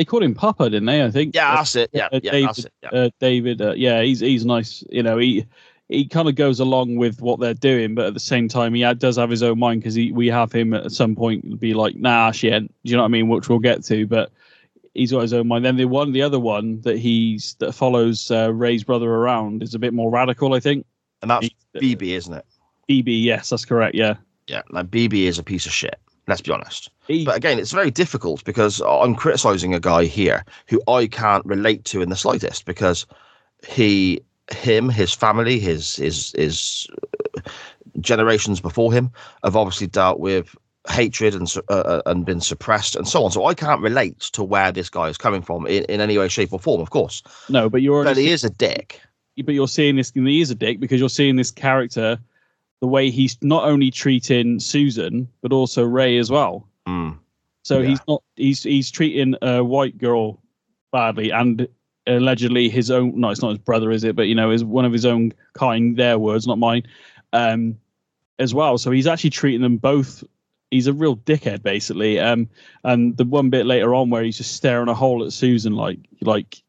[0.00, 1.04] they called him Papa, didn't they?
[1.04, 1.34] I think.
[1.34, 1.90] Yeah, that's it.
[1.92, 2.72] Yeah, uh, yeah, David, that's it.
[2.82, 2.88] Yeah.
[2.88, 3.60] uh, David.
[3.60, 4.82] Uh, yeah, he's he's nice.
[4.88, 5.44] You know, he
[5.90, 8.94] he kind of goes along with what they're doing, but at the same time, he
[8.94, 12.30] does have his own mind because we have him at some point be like, "Nah,
[12.30, 13.28] she ain't." Do you know what I mean?
[13.28, 14.32] Which we'll get to, but
[14.94, 15.66] he's got his own mind.
[15.66, 19.74] Then the one, the other one that he's that follows uh, Ray's brother around is
[19.74, 20.86] a bit more radical, I think.
[21.20, 22.46] And that's He- BB, isn't it?
[22.88, 23.94] BB, yes, that's correct.
[23.94, 24.14] Yeah,
[24.46, 26.00] Yeah, like BB is a piece of shit.
[26.26, 26.88] Let's be honest.
[27.24, 31.84] But again, it's very difficult because I'm criticizing a guy here who I can't relate
[31.86, 33.06] to in the slightest because
[33.66, 34.20] he,
[34.52, 36.86] him, his family, his his his
[37.36, 37.40] uh,
[38.00, 39.10] generations before him
[39.42, 40.54] have obviously dealt with
[40.88, 43.30] hatred and uh, uh, and been suppressed and so on.
[43.30, 46.28] So I can't relate to where this guy is coming from in, in any way,
[46.28, 46.80] shape, or form.
[46.80, 49.00] Of course, no, but you're but he is a dick.
[49.44, 52.18] but you're seeing this he is a dick because you're seeing this character
[52.80, 56.66] the way he's not only treating Susan but also Ray as well.
[56.90, 57.18] Mm.
[57.62, 57.88] So Yeah.
[57.88, 60.42] he's not he's he's treating a white girl
[60.92, 61.68] badly and
[62.06, 64.84] allegedly his own no it's not his brother is it but you know is one
[64.84, 66.82] of his own kind their words not mine
[67.32, 67.78] um
[68.38, 70.24] as well so he's actually treating them both
[70.70, 72.48] he's a real dickhead basically um
[72.82, 75.98] and the one bit later on where he's just staring a hole at Susan like
[76.22, 76.62] like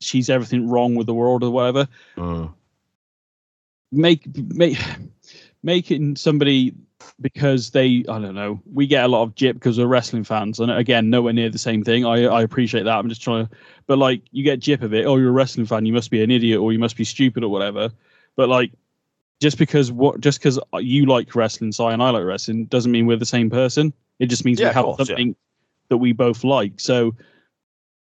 [0.00, 2.52] she's everything wrong with the world or whatever Mm.
[3.92, 4.76] make make
[5.62, 6.74] making somebody
[7.20, 10.60] because they I don't know we get a lot of jip because we're wrestling fans.
[10.60, 12.04] And again nowhere near the same thing.
[12.04, 12.98] I I appreciate that.
[12.98, 13.52] I'm just trying to
[13.86, 15.06] but like you get jip of it.
[15.06, 15.86] Oh you're a wrestling fan.
[15.86, 17.90] You must be an idiot or you must be stupid or whatever.
[18.36, 18.72] But like
[19.40, 23.06] just because what just because you like wrestling Si and I like wrestling doesn't mean
[23.06, 23.92] we're the same person.
[24.18, 25.04] It just means Yeah, we have course, yeah.
[25.06, 25.36] something
[25.88, 26.78] that we both like.
[26.80, 27.14] So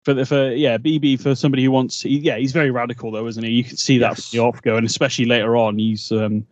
[0.05, 3.43] for the for yeah BB for somebody who wants yeah he's very radical though isn't
[3.43, 3.51] he?
[3.51, 4.29] You can see that Yes.
[4.29, 6.45] from the off go and especially later on he's um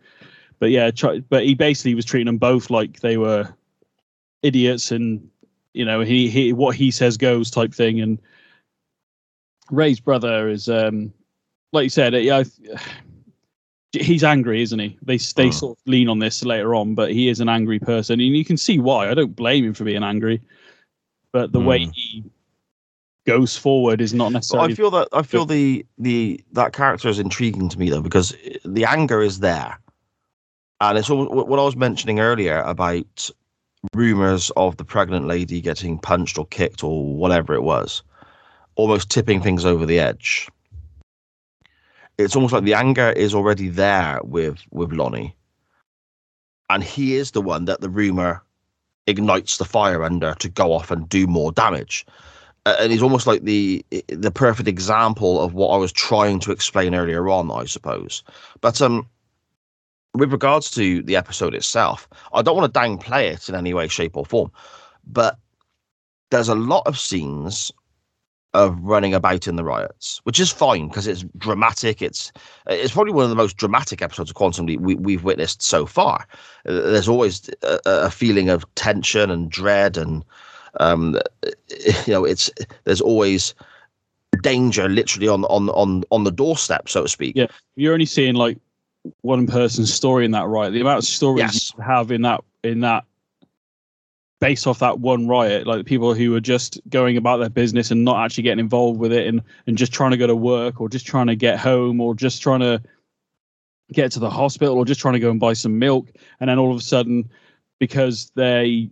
[0.58, 0.90] but yeah
[1.28, 3.48] but he basically was treating them both like they were
[4.42, 5.28] idiots and
[5.74, 8.00] you know he, he what he says goes type thing.
[8.00, 8.18] And
[9.70, 11.12] Ray's brother is um
[11.72, 12.44] like you said yeah
[13.92, 14.96] he's angry isn't he?
[15.02, 15.54] They they Mm.
[15.54, 18.20] sort of lean on this later on but he is an angry person.
[18.20, 19.10] And you can see why.
[19.10, 20.40] I don't blame him for being angry.
[21.32, 21.92] But the way Mm.
[21.94, 22.24] he
[23.26, 27.08] goes forward is not But necessarily I feel that I feel the the that character
[27.08, 28.34] is intriguing to me though because
[28.64, 29.78] the anger is there,
[30.80, 33.30] and it's almost, what I was mentioning earlier about
[33.94, 38.02] rumors of the pregnant lady getting punched or kicked or whatever it was,
[38.76, 40.48] almost tipping things over the edge.
[42.16, 45.36] It's almost like the anger is already there with with Lonnie,
[46.68, 48.42] and he is the one that the rumor
[49.06, 52.04] ignites the fire under to go off and do more damage
[52.78, 56.94] and he's almost like the the perfect example of what I was trying to explain
[56.94, 58.22] earlier on, I suppose.
[58.60, 59.06] But um,
[60.14, 63.88] with regards to the episode itself, I don't want to downplay it in any way,
[63.88, 64.50] shape, or form.
[65.06, 65.38] But
[66.30, 67.72] there's a lot of scenes
[68.54, 72.00] of running about in the riots, which is fine because it's dramatic.
[72.00, 72.32] It's
[72.66, 75.84] it's probably one of the most dramatic episodes of Quantum Leap we, we've witnessed so
[75.84, 76.26] far.
[76.64, 80.24] There's always a, a feeling of tension and dread and
[80.80, 81.18] um,
[82.06, 82.50] you know, it's
[82.84, 83.54] there's always
[84.42, 87.36] danger literally on on on on the doorstep, so to speak.
[87.36, 87.46] Yeah.
[87.76, 88.58] you're only seeing like
[89.22, 90.72] one person's story in that riot.
[90.72, 91.72] The amount of stories Yes.
[91.76, 93.04] you have in that in that
[94.40, 98.04] based off that one riot, like people who are just going about their business and
[98.04, 100.88] not actually getting involved with it and and just trying to go to work or
[100.88, 102.80] just trying to get home or just trying to
[103.92, 106.08] get to the hospital or just trying to go and buy some milk
[106.40, 107.28] and then all of a sudden
[107.80, 108.90] because they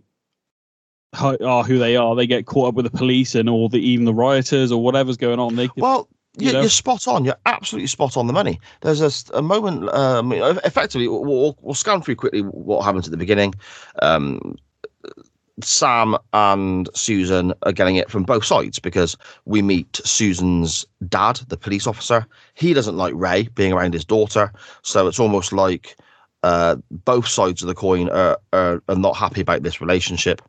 [1.13, 4.05] are who they are they get caught up with the police and all the even
[4.05, 7.25] the rioters or whatever's going on they Well, You you're spot on.
[7.25, 8.59] You're absolutely spot on the money.
[8.81, 9.89] There's a, a moment.
[9.89, 13.55] Um, effectively, we'll, we'll, we'll scan through quickly what happens at the beginning.
[14.01, 14.57] Um,
[15.61, 21.57] Sam and Susan are getting it from both sides because we meet Susan's dad, the
[21.57, 22.27] police officer.
[22.53, 25.97] He doesn't like Ray being around his daughter, so it's almost like
[26.43, 30.41] uh, both sides of the coin are, are, are not happy about this relationship.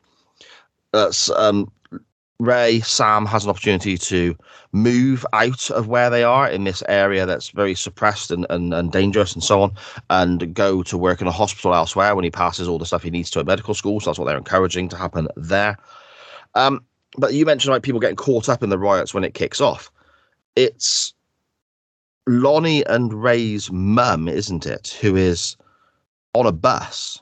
[0.93, 1.71] That's um,
[2.39, 2.79] Ray.
[2.79, 4.35] Sam has an opportunity to
[4.71, 8.91] move out of where they are in this area that's very suppressed and, and, and
[8.91, 9.73] dangerous and so on,
[10.09, 13.09] and go to work in a hospital elsewhere when he passes all the stuff he
[13.09, 13.99] needs to a medical school.
[13.99, 15.77] So that's what they're encouraging to happen there.
[16.55, 16.83] Um,
[17.17, 19.91] but you mentioned like people getting caught up in the riots when it kicks off.
[20.55, 21.13] It's
[22.25, 25.57] Lonnie and Ray's mum, isn't it, who is
[26.33, 27.21] on a bus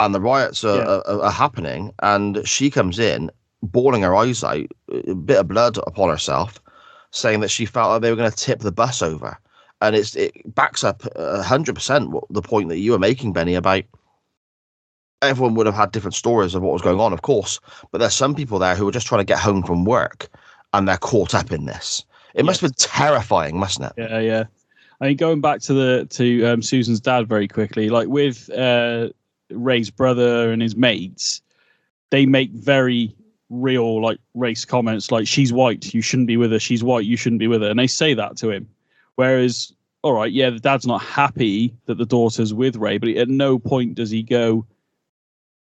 [0.00, 1.00] and the riots are, Yeah.
[1.06, 3.30] are, are happening and she comes in
[3.62, 6.60] bawling her eyes out, a bit of blood upon herself,
[7.10, 9.38] saying that she felt like they were going to tip the bus over.
[9.82, 13.32] And it's it backs up a hundred percent what the point that you were making,
[13.32, 13.84] Benny, about
[15.22, 17.60] everyone would have had different stories of what was going on, of course.
[17.90, 20.28] But there's some people there who are just trying to get home from work
[20.72, 22.04] and they're caught up in this.
[22.34, 23.92] It must have been terrifying, mustn't it?
[23.96, 24.44] Yeah, yeah.
[25.00, 29.08] I mean, going back to the to um, Susan's dad very quickly, like with uh,
[29.50, 31.40] Ray's brother and his mates,
[32.10, 33.14] they make very
[33.50, 36.58] real like race comments, like "she's white, you shouldn't be with her.
[36.58, 38.68] She's white, you shouldn't be with her," and they say that to him.
[39.16, 39.72] Whereas,
[40.02, 43.58] all right, yeah, the dad's not happy that the daughter's with Ray, but at no
[43.58, 44.64] point does he go.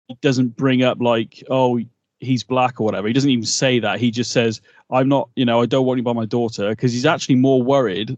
[0.09, 1.81] He doesn't bring up like, "Oh,
[2.21, 3.07] he's black" or whatever.
[3.07, 4.01] He doesn't even say that.
[4.01, 4.61] He just says,
[4.91, 7.63] I'm not, you know, I don't want you by my daughter because he's actually more
[7.63, 8.17] worried.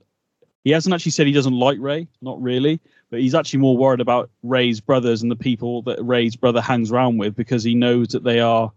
[0.65, 4.01] He hasn't actually said he doesn't like Ray, not really, but he's actually more worried
[4.01, 8.09] about Ray's brothers and the people that Ray's brother hangs around with because he knows
[8.09, 8.71] that they are,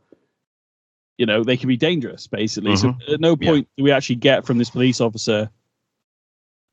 [1.22, 2.76] you know, they can be dangerous basically.
[2.76, 3.50] So at no Yeah.
[3.52, 5.52] point do we actually get from this police officer,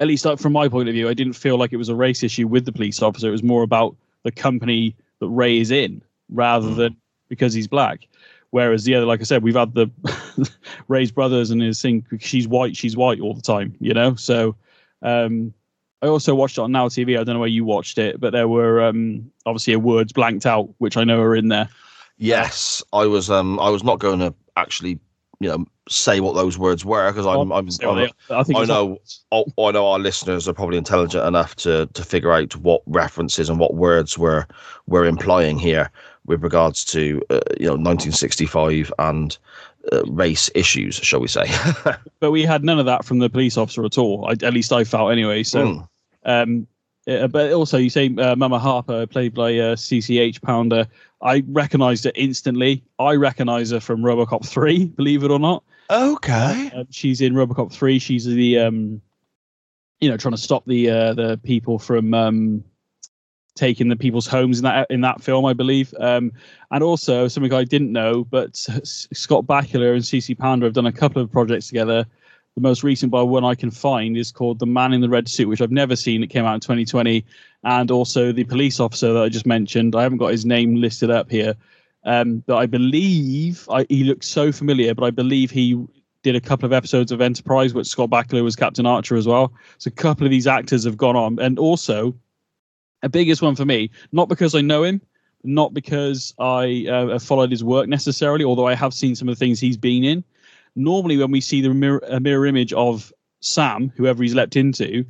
[0.00, 1.94] at least like, from my point of view, I didn't feel like it was a
[1.94, 3.28] race issue with the police officer.
[3.28, 6.76] It was more about the company that Ray is in rather Mm.
[6.76, 6.96] than
[7.28, 8.08] because he's black.
[8.48, 9.90] Whereas the other, like I said, we've had the
[10.88, 12.06] Ray's brothers and his thing.
[12.18, 14.14] She's white, she's white all the time, you know.
[14.14, 14.56] So,
[15.02, 15.52] um,
[16.00, 17.18] I also watched it on Now TV.
[17.18, 20.70] I don't know where you watched it, but there were um, obviously words blanked out,
[20.78, 21.68] which I know are in there.
[22.18, 23.30] Yes, I was.
[23.30, 24.98] Um, I was not going to actually
[25.40, 27.68] you know say what those words were because I'm, I'm, I'm
[28.30, 28.98] I think I know-
[29.32, 33.58] I know our listeners are probably intelligent enough to to figure out what references and
[33.58, 34.46] what words we're
[34.86, 35.90] we're implying here
[36.26, 39.38] with regards to uh, you know 1965 and
[39.92, 41.46] uh, race issues, shall we say?
[42.20, 44.26] but we had none of that from the police officer at all.
[44.28, 45.42] I, at least I felt anyway.
[45.44, 45.88] So, Mm.
[46.26, 46.66] um,
[47.08, 50.86] uh, but also you say uh, Mama Harper played by uh, CCH Pounder.
[51.22, 52.84] I recognised her instantly.
[52.98, 54.86] I recognise her from RoboCop three.
[54.96, 56.70] Believe it or not, Okay.
[56.74, 57.98] um, she's in RoboCop three.
[57.98, 59.00] She's the um,
[60.00, 62.64] you know trying to stop the uh, the people from um,
[63.56, 65.92] taking the people's homes in that in that film, I believe.
[65.98, 66.32] Um,
[66.70, 70.92] and also something I didn't know, but Scott Bakula and CC Pounder have done a
[70.92, 72.06] couple of projects together.
[72.54, 75.28] The most recent by one I can find is called The Man in the Red
[75.28, 76.22] Suit, which I've never seen.
[76.22, 77.24] It came out in 2020,
[77.64, 79.94] and also the police officer that I just mentioned.
[79.94, 81.54] I haven't got his name listed up here,
[82.04, 84.94] um, but I believe I, he looks so familiar.
[84.94, 85.86] But I believe he
[86.22, 89.52] did a couple of episodes of Enterprise, which Scott Bakula was Captain Archer as well.
[89.78, 92.14] So a couple of these actors have gone on, and also
[93.02, 95.00] a biggest one for me, not because I know him,
[95.44, 99.36] not because I uh, have followed his work necessarily, although I have seen some of
[99.36, 100.24] the things he's been in.
[100.78, 105.04] Normally, when we see the mirror, a mirror image of Sam, whoever he's leapt into,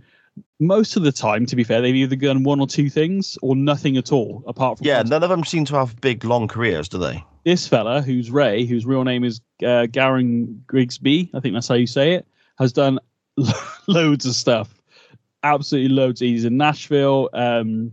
[0.60, 3.54] most of the time, to be fair, they've either done one or two things or
[3.54, 6.88] nothing at all, apart from Yeah, none of them seem to have big, long careers,
[6.88, 7.24] do they?
[7.44, 11.76] this fella, who's Ray, whose real name is uh, Garen Grigsby, I think that's how
[11.76, 12.26] you say it,
[12.58, 12.98] has done
[13.86, 14.68] loads of stuff.
[15.42, 16.20] Absolutely loads.
[16.20, 17.30] He's in Nashville.
[17.32, 17.92] Um,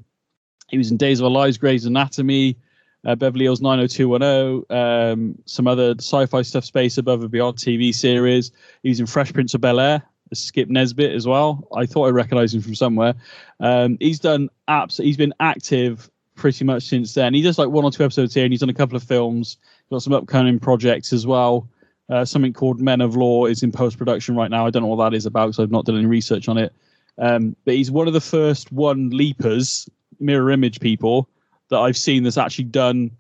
[0.68, 2.58] he was in Days of Our Lives, Grey's Anatomy,
[3.06, 8.52] uh, Beverly Hills 90210, um, some other sci-fi stuff, Space Above and Beyond TV series.
[8.84, 10.02] He was in Fresh Prince of Bel Air,
[10.34, 11.68] Skip Nesbit as well.
[11.76, 13.14] I thought I recognised him from somewhere.
[13.60, 15.02] Um, he's done apps.
[15.02, 17.34] He's been active pretty much since then.
[17.34, 19.58] He does like one or two episodes here, and he's done a couple of films.
[19.92, 21.70] Got some upcoming projects as well.
[22.10, 24.66] Uh, something called Men of Law is in post production right now.
[24.66, 26.74] I don't know what that is about, because I've not done any research on it.
[27.18, 29.88] Um, but he's one of the first one leapers,
[30.20, 31.30] mirror image people
[31.70, 33.12] that I've seen that's actually done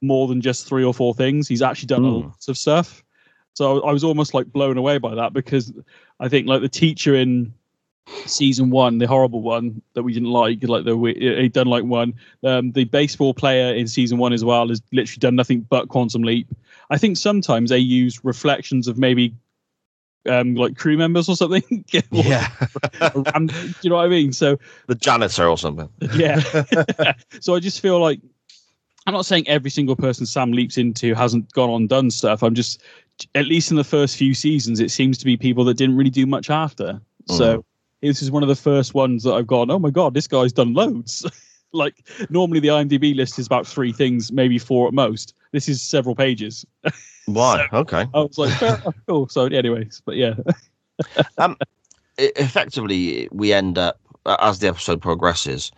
[0.00, 1.48] more than just three or four things.
[1.48, 2.20] He's actually done Hmm.
[2.26, 3.02] lots of stuff.
[3.54, 5.72] So I was almost like blown away by that because
[6.20, 7.52] I think like the teacher in
[8.24, 12.14] season one, the horrible one that we didn't like, like the he'd done like one.
[12.44, 16.22] Um, the baseball player in season one as well has literally done nothing but quantum
[16.22, 16.46] leap.
[16.90, 19.34] I think sometimes they use reflections of maybe
[20.26, 21.84] um, like crew members or something.
[22.10, 22.48] Yeah.
[23.34, 24.32] and, do you know what I mean?
[24.32, 25.88] So the janitor or something.
[26.14, 26.40] yeah.
[27.40, 28.20] so I just feel like
[29.06, 32.42] I'm not saying every single person Sam leaps into hasn't gone on done stuff.
[32.42, 32.82] I'm just
[33.34, 36.10] at least in the first few seasons, it seems to be people that didn't really
[36.10, 37.00] do much after.
[37.26, 37.64] So
[38.00, 40.52] this is one of the first ones that I've gone, oh my god, this guy's
[40.52, 41.26] done loads.
[41.72, 45.34] Like normally the IMDb list is about three things, maybe four at most.
[45.52, 46.64] This is several pages.
[47.26, 47.68] Why?
[47.72, 48.06] Okay.
[48.14, 49.28] I was like, fair cool.
[49.28, 50.34] So, anyways, but yeah,
[51.36, 51.54] I-
[52.18, 54.00] effectively we end up
[54.40, 55.70] as the episode progresses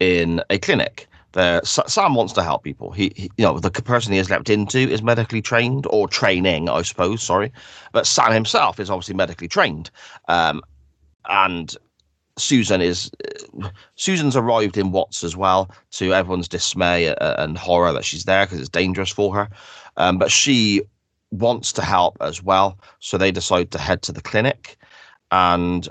[0.00, 4.12] in a clinic there sam wants to help people he, he you know the person
[4.12, 7.52] he has leapt into is medically trained or training i suppose sorry
[7.92, 9.90] but sam himself is obviously medically trained
[10.28, 10.60] um,
[11.28, 11.76] and
[12.36, 13.10] susan is
[13.94, 18.58] susan's arrived in watts as well to everyone's dismay and horror that she's there because
[18.58, 19.48] it's dangerous for her
[19.96, 20.82] um, but she
[21.30, 24.76] wants to help as well so they decide to head to the clinic
[25.30, 25.88] and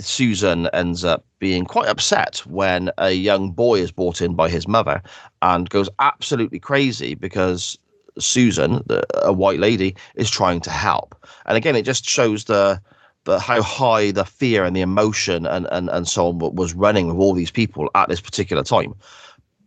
[0.00, 4.66] Susan ends up being quite upset when a young boy is brought in by his
[4.66, 5.02] mother
[5.42, 7.78] and goes absolutely crazy because
[8.18, 8.84] Susan,
[9.22, 11.14] a white lady, is trying to help.
[11.46, 12.80] And again, it just shows the
[13.24, 17.08] the how high the fear and the emotion and, and, and so on was running
[17.08, 18.94] with all these people at this particular time.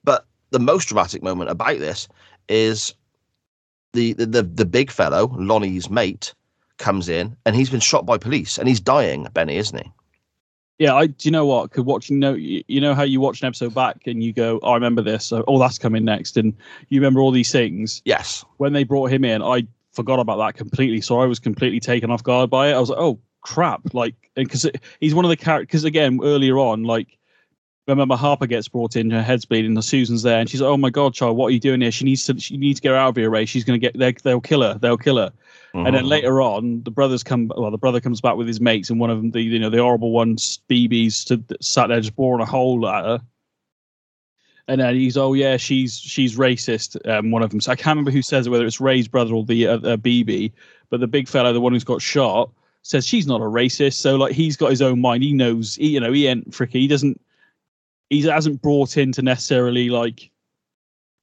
[0.04, 2.08] But the most dramatic moment about this
[2.48, 2.94] is
[3.94, 6.34] the the the, the big fellow, Lonnie's mate,
[6.78, 9.92] comes in and he's been shot by police and he's dying, Benny, isn't he?
[10.80, 10.94] yeah.
[10.96, 11.72] I do you know what?
[11.72, 14.60] Could watching know you you know how you watch an episode back and you go,
[14.62, 15.26] oh, I remember this.
[15.26, 16.54] So, oh, that's coming next, and
[16.90, 18.02] you remember all these things.
[18.06, 18.46] Yes.
[18.58, 21.02] when they brought him in, I forgot about that completely.
[21.02, 22.74] So I was completely taken off guard by it.
[22.74, 23.94] I was like, oh crap!
[23.94, 24.70] Like, because
[25.00, 25.68] he's one of the characters.
[25.68, 27.18] Because again, earlier on, like,
[27.88, 30.78] remember Harper gets brought in, her head's bleeding, and Susan's there, and she's like, oh
[30.78, 31.92] my god, child, what are you doing here?
[31.92, 33.46] She needs to, she needs to get out of here, Ray.
[33.46, 35.32] She's gonna get, they, they'll kill her, they'll kill her.
[35.74, 36.10] And then Mhm.
[36.10, 37.52] later on, the brothers come.
[37.56, 39.70] Well, the brother comes back with his mates, and one of them, the you know,
[39.70, 41.14] the horrible ones, BBs,
[41.62, 43.22] sat there just boring a hole at her.
[44.68, 46.98] And then he's, oh yeah, she's she's racist.
[47.08, 47.62] Um, one of them.
[47.62, 49.98] So I can't remember who says it, whether it's Ray's brother or the uh, uh,
[49.98, 50.52] BB.
[50.90, 52.50] But the big fellow, the one who's got shot,
[52.88, 53.96] says she's not a racist.
[53.96, 55.24] So like he's got his own mind.
[55.24, 55.76] He knows.
[55.76, 56.74] He, you know, he ain't fricky.
[56.74, 57.20] He doesn't.
[58.10, 60.30] He hasn't brought in to necessarily like.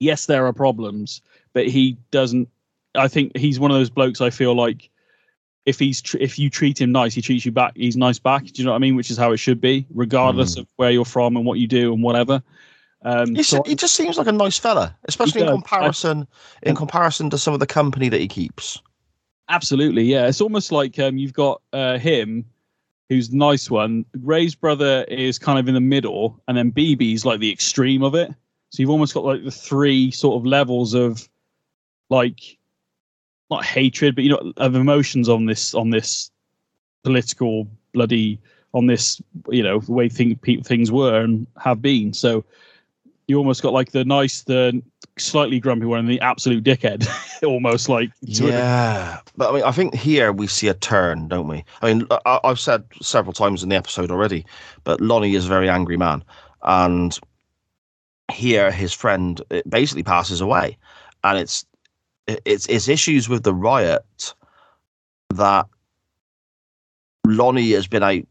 [0.01, 2.49] Yes, there are problems, but he doesn't
[2.95, 4.21] I think he's one of those blokes.
[4.21, 4.91] I feel like
[5.67, 7.73] if he's tr- if you treat him nice, he treats you back.
[7.77, 8.45] He's nice back.
[8.45, 8.97] Do you know what I mean?
[8.97, 10.61] Which is how it should be, regardless Mm.
[10.61, 12.43] of where you're from and what you do and whatever.
[13.03, 15.55] Um, He, so he just seems like a nice fella, especially in does.
[15.57, 16.27] comparison
[16.62, 18.81] in comparison to some of the company that he keeps.
[19.49, 20.27] Absolutely, yeah.
[20.27, 22.45] It's almost like um, you've got uh, him,
[23.09, 24.05] who's the nice one.
[24.23, 28.15] Ray's brother is kind of in the middle, and then BB's like the extreme of
[28.15, 28.31] it.
[28.71, 31.29] So you've almost got like the three sort of levels of
[32.09, 32.59] like
[33.51, 36.31] not hatred, but you know, of emotions on this on this
[37.03, 38.41] political bloody
[38.73, 39.21] on this
[39.51, 42.15] you know the way thing, pe- things were and have been.
[42.15, 42.45] So
[43.29, 44.83] you almost got like the nice, the
[45.19, 47.07] slightly grumpy one, and the absolute dickhead,
[47.45, 51.65] almost like Yeah, but I mean, I think here we see a turn, don't we?
[51.83, 54.45] I mean, I, I've said several times in the episode already,
[54.85, 56.25] but Lonnie is a very angry man,
[56.62, 57.19] and
[58.33, 60.77] here his friend eh, basically passes away,
[61.23, 61.65] and it's
[62.27, 64.35] it's it's issues with the riot
[65.35, 65.67] that
[67.27, 68.23] Lonnie has been out.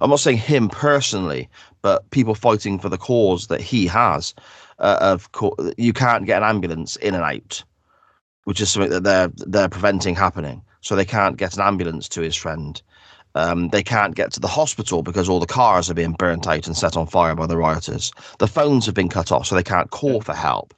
[0.00, 1.48] I'm not saying him personally,
[1.82, 4.34] but people fighting for the cause that he has.
[4.78, 7.62] Uh, of course, you can't get an ambulance in and out
[8.46, 10.62] which is something that they're they're preventing happening.
[10.80, 12.80] So they can't get an ambulance to his friend.
[13.34, 16.66] Um, they can't get to the hospital because all the cars are being burnt out
[16.66, 18.12] and set on fire by the rioters.
[18.38, 20.74] The phones have been cut off, so they can't call for help.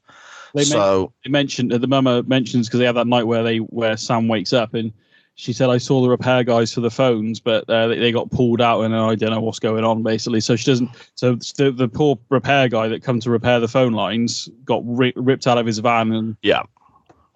[0.55, 3.99] They so they mentioned the mama mentions because they have that night where they where
[3.99, 4.93] Sam wakes up and
[5.39, 8.29] she said I saw the repair guys for the phones, but uh, they, they got
[8.29, 10.41] pulled out and I don't know what's going on basically.
[10.41, 10.91] So she doesn't.
[11.15, 15.13] So the, the poor repair guy that come to repair the phone lines got ri-
[15.15, 16.65] ripped out of his van and yeah,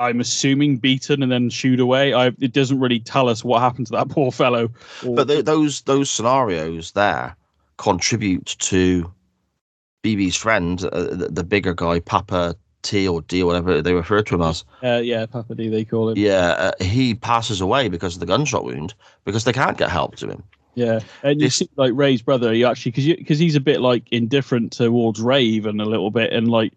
[0.01, 2.13] I'm assuming beaten and then shooed away.
[2.13, 4.69] I it doesn't really tell us what happened to that poor fellow.
[5.07, 7.37] Or- but th those those scenarios there
[7.77, 9.13] contribute to
[10.03, 14.22] BB's friend, uh, the, the bigger guy, Papa T or D, or whatever they refer
[14.22, 14.64] to him as.
[14.83, 16.18] uh, yeah, Papa D they call him.
[16.18, 20.16] Yeah, uh, he passes away because of the gunshot wound because they can't get help
[20.16, 20.43] to him.
[20.74, 23.80] Yeah, and you This- see, like Ray's brother, you actually because because he's a bit
[23.80, 26.72] like indifferent towards Ray even a little bit, and like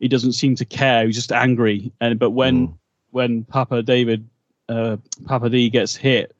[0.00, 1.06] he doesn't seem to care.
[1.06, 1.90] He's just angry.
[2.00, 2.74] And but when Mm.
[3.12, 4.28] when Papa David,
[4.68, 4.96] uh,
[5.26, 6.34] Papa D gets hit,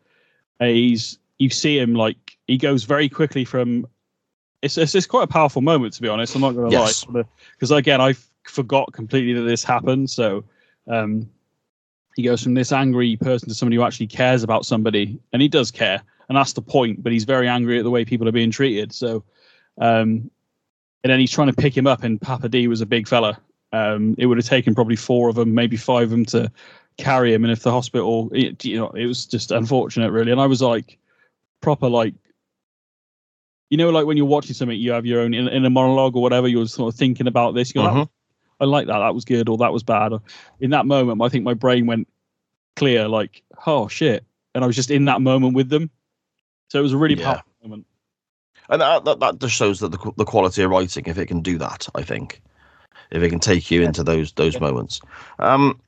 [0.61, 3.87] uh, he's you see him like he goes very quickly from.
[4.63, 6.35] It's it's, it's quite a powerful moment to be honest.
[6.35, 7.07] I'm not going to Yes.
[7.09, 8.15] lie, because again I
[8.49, 10.11] forgot completely that this happened.
[10.11, 10.45] So.
[10.89, 11.29] um
[12.17, 15.49] he goes from this angry person to somebody who actually cares about somebody, and he
[15.49, 17.03] does care, and that's the point.
[17.03, 18.91] But he's very angry at the way people are being treated.
[18.95, 19.23] So,
[19.79, 20.31] um,
[21.05, 23.39] and then he's trying to pick him up, and Papa D was a big fella.
[23.75, 26.51] Um, it would have taken probably four of them, maybe five of them, to
[26.97, 27.45] carry him.
[27.45, 30.33] And if the hospital, it, you know, it was just unfortunate, really.
[30.33, 30.97] And I was like,
[31.61, 32.15] proper like.
[33.69, 36.17] You know, like when you're watching something, you have your own in, in a monologue
[36.17, 36.49] or whatever.
[36.49, 37.75] You're sort of thinking about this.
[37.75, 38.09] You're like, Mhm.
[38.61, 38.99] I like that.
[38.99, 40.13] That was good, or that was bad.
[40.61, 42.09] In that moment, I think my brain went
[42.77, 45.91] clear, like, oh shit, and I was just in that moment with them.
[46.71, 47.25] So it was a really Yeah.
[47.25, 47.87] powerful moment.
[48.69, 51.41] And that, that, that just shows that the, the quality of writing, if it can
[51.41, 52.43] do that, I think,
[53.11, 55.01] if it can take you into those those moments.
[55.39, 55.81] Um,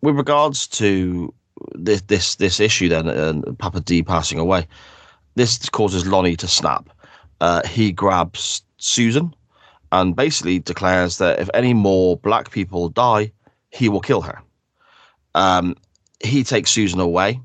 [0.00, 1.34] with regards to
[1.74, 4.66] this this this issue, then and Papa D passing away,
[5.34, 6.88] this causes Lonnie to snap.
[7.40, 9.34] Uh, he grabs Susan
[9.94, 13.30] and basically declares that if any more black people die,
[13.70, 14.42] he will kill her.
[15.36, 15.76] Um,
[16.22, 17.40] he takes Susan away.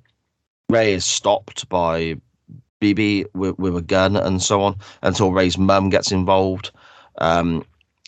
[0.67, 2.15] Ray is stopped by
[2.81, 6.71] BB with, with a gun and so on until Ray's mum gets involved.
[7.19, 7.63] Um,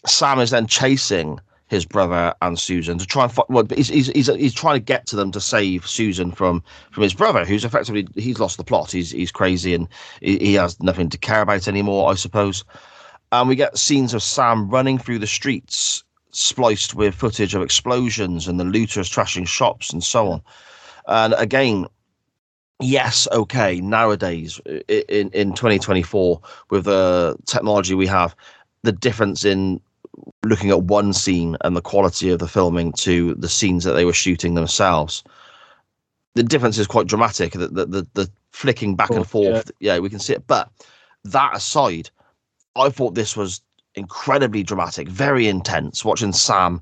[0.08, 3.48] Sam is then chasing his brother and Susan to try and find.
[3.48, 7.04] Well, he's, he's, he's, he's trying to get to them to save Susan from from
[7.04, 8.92] his brother, who's effectively he's lost the plot.
[8.92, 9.88] He's he's crazy and
[10.20, 12.64] he, he has nothing to care about anymore, I suppose.
[13.32, 18.48] And we get scenes of Sam running through the streets, spliced with footage of explosions
[18.48, 20.42] and the looters trashing shops and so on.
[21.08, 21.86] And again,
[22.80, 28.36] yes, okay, nowadays in in 2024 with the technology we have,
[28.84, 29.82] the difference in
[30.44, 34.06] looking at one scene and the quality of the filming to the scenes that they
[34.06, 35.24] were shooting themselves,
[36.34, 37.54] the difference is quite dramatic.
[37.54, 40.00] The the the, the flicking back and forth, yeah.
[40.00, 40.48] we can see it.
[40.48, 40.70] But
[41.24, 42.10] that aside,
[42.76, 43.62] I thought this was
[43.96, 46.06] incredibly dramatic, very intense.
[46.06, 46.82] Watching Sam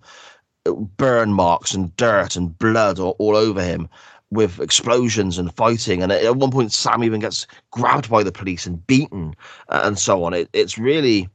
[0.65, 3.89] uh, burn marks and dirt and blood all, all over him
[4.31, 6.03] with explosions and fighting.
[6.03, 9.35] And at one point, Sam even gets grabbed by the police and beaten
[9.69, 10.33] uh, and so on.
[10.33, 11.29] It, it's really,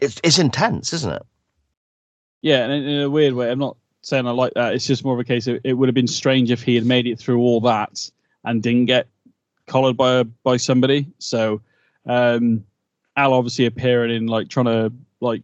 [0.00, 1.22] it's it's intense, isn't it?
[2.42, 4.74] Yeah, and in, a weird way, I'm not saying I like that.
[4.74, 6.84] It's just more of a case of it would have been strange if he had
[6.84, 8.08] made it through all that
[8.44, 9.08] and didn't get
[9.66, 11.06] collared by by somebody.
[11.18, 11.62] So,
[12.04, 12.64] um,
[13.16, 15.42] Al obviously appearing in like trying to like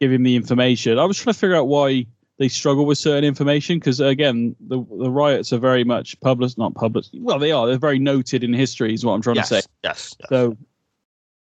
[0.00, 0.98] give him the information.
[0.98, 2.06] I was trying to figure out why
[2.38, 6.74] they struggle with certain information because again, the the riots are very much public, not
[6.74, 7.04] public.
[7.12, 7.66] Well, they are.
[7.66, 9.68] They're very noted in history, is what I'm trying yes, to say.
[9.84, 10.28] yes, yes.
[10.30, 10.56] So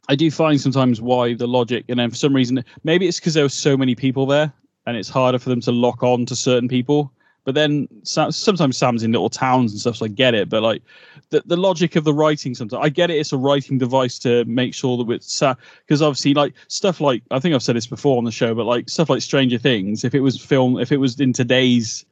[0.09, 3.35] I do find sometimes why the logic, and then for some reason, maybe it's because
[3.35, 4.53] there were so many people there,
[4.87, 7.13] and it's harder for them to lock on to certain people.
[7.45, 10.49] But then sometimes Sam's in little towns and stuff, so I get it.
[10.49, 10.83] But like
[11.31, 13.15] the, the logic of the writing, sometimes I get it.
[13.15, 15.43] It's a writing device to make sure that it's
[15.85, 18.65] because obviously like stuff like I think I've said this before on the show, but
[18.65, 22.05] like stuff like Stranger Things, if it was film, if it was in today's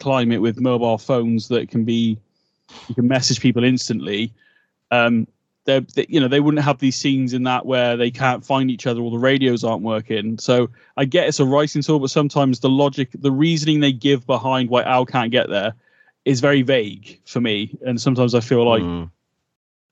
[0.00, 2.18] climate with mobile phones that can be
[2.88, 4.32] you can message people instantly
[4.90, 5.26] um
[5.66, 8.86] they, you know they wouldn't have these scenes in that where they can't find each
[8.86, 10.38] other or the radios aren't working.
[10.38, 14.26] So i get it's a writing tool but sometimes the logic the reasoning they give
[14.26, 15.74] behind why al can't get there
[16.24, 17.76] is very vague for me.
[17.86, 19.10] And sometimes i feel like Mm.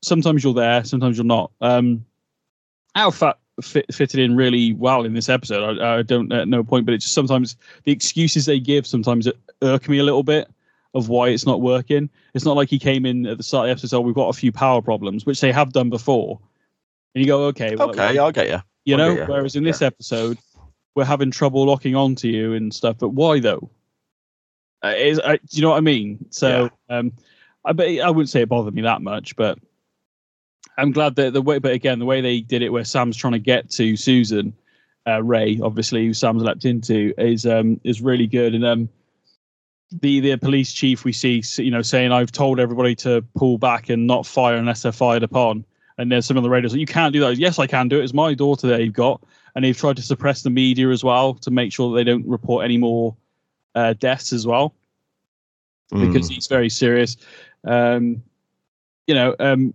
[0.03, 1.51] sometimes you're there sometimes you're not.
[1.61, 2.05] Um
[2.95, 5.79] al fa- fit, fitted in really well in this episode.
[5.81, 9.29] I, I don't at no point but it's just sometimes the excuses they give sometimes
[9.63, 10.49] irk me a little bit
[10.95, 12.09] of why it's not working.
[12.35, 14.33] It's not like he came in at the start of the episode, we've got a
[14.39, 16.41] few power problems, which they have done before.
[17.15, 18.61] And you go, okay, well, Okay, I'll get you.
[18.85, 19.27] you I know, ya.
[19.27, 20.39] whereas in this episode,
[20.95, 22.97] we're having trouble locking onto you and stuff.
[22.99, 23.71] But why though?
[24.85, 26.25] Uh, is, uh, do you know what I mean?
[26.31, 27.13] So, um,
[27.65, 29.59] I but I wouldn't say it bothered me that much, but
[30.79, 31.59] I'm glad that the way.
[31.59, 34.55] But again, the way they did it, where Sam's trying to get to Susan,
[35.07, 38.55] uh, Ray, obviously, who Sam's leapt into, is um is really good.
[38.55, 38.89] And um,
[39.91, 43.89] the the police chief we see, you know, saying, "I've told everybody to pull back
[43.89, 45.65] and not fire unless they're fired upon."
[45.97, 47.99] And there's some of the radios like, "You can't do that." Yes, I can do
[47.99, 48.05] it.
[48.05, 49.23] It's my daughter that they've got,
[49.55, 52.27] and they've tried to suppress the media as well to make sure that they don't
[52.27, 53.17] report any more
[53.75, 54.75] uh, deaths as well
[55.91, 56.35] because Mm.
[56.35, 57.17] he's very serious.
[57.65, 58.23] Um,
[59.07, 59.73] you know, um,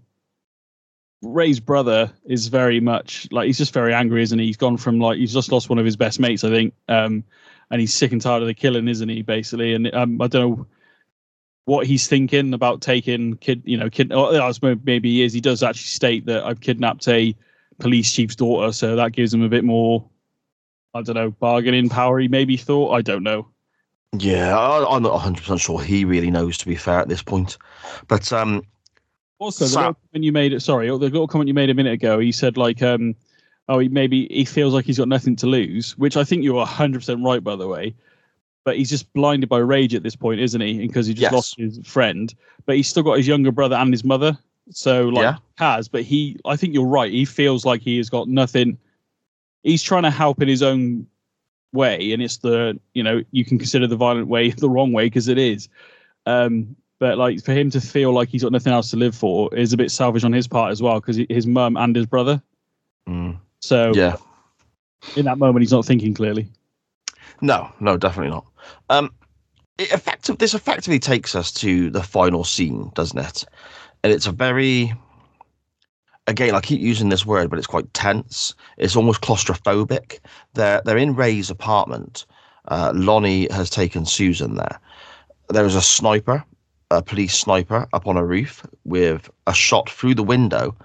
[1.24, 4.46] Ray's brother is very much like he's just very angry, isn't he?
[4.46, 7.24] He's gone from like he's just lost one of his best mates, I think, um,
[7.72, 9.22] and he's sick and tired of the killing, isn't he?
[9.22, 10.68] Basically, and um, I don't know
[11.66, 14.12] what he's thinking about taking kid, you know, kid.
[14.12, 15.34] Or else maybe he is.
[15.34, 17.36] He does actually state that I've kidnapped a
[17.80, 20.08] police chief's daughter, so that gives him a bit more.
[20.94, 22.20] I don't know, bargaining power.
[22.20, 22.92] He maybe thought.
[22.92, 23.48] I don't know.
[24.16, 26.58] Yeah, I, I'm not 100 percent sure he really knows.
[26.60, 27.58] To be fair, at this point,
[28.08, 28.62] but um,
[29.40, 31.74] Also, the Sa- little comment you made, it, sorry, the little comment you made a
[31.74, 33.16] minute ago, he said like, um,
[33.70, 36.56] oh, he maybe he feels like he's got nothing to lose, which I think you're
[36.56, 37.96] 100 percent right, by the way.
[38.66, 40.88] But he's just blinded by rage at this point, isn't he?
[40.88, 41.34] Because he just Yes.
[41.34, 42.34] lost his friend,
[42.66, 44.38] but he's still got his younger brother and his mother.
[44.70, 45.38] So like Yeah.
[45.58, 47.12] has, but he, I think you're right.
[47.12, 48.78] He feels like he has got nothing.
[49.64, 51.08] He's trying to help in his own
[51.74, 55.08] way, and it's the you know you can consider the violent way the wrong way
[55.08, 55.68] because it is.
[56.26, 59.54] Um, but like for him to feel like he's got nothing else to live for
[59.54, 62.42] is a bit selfish on his part as well because his mum and his brother.
[63.10, 64.18] mm, So yeah,
[65.16, 66.50] in that moment, he's not thinking clearly.
[67.40, 68.46] no, no, definitely not.
[68.90, 69.10] Um,
[69.78, 70.38] it effective.
[70.38, 73.46] This effectively takes us to the final scene, doesn't it?
[74.04, 74.94] And it's a very,
[76.28, 78.54] again, I keep using this word, but it's quite tense.
[78.78, 80.20] It's almost claustrophobic.
[80.56, 82.26] They're they're in Ray's apartment.
[82.68, 84.78] Uh, Lonnie has taken Susan there.
[85.48, 86.44] There is a sniper,
[86.92, 90.76] a police sniper, up on a roof with a shot through the window,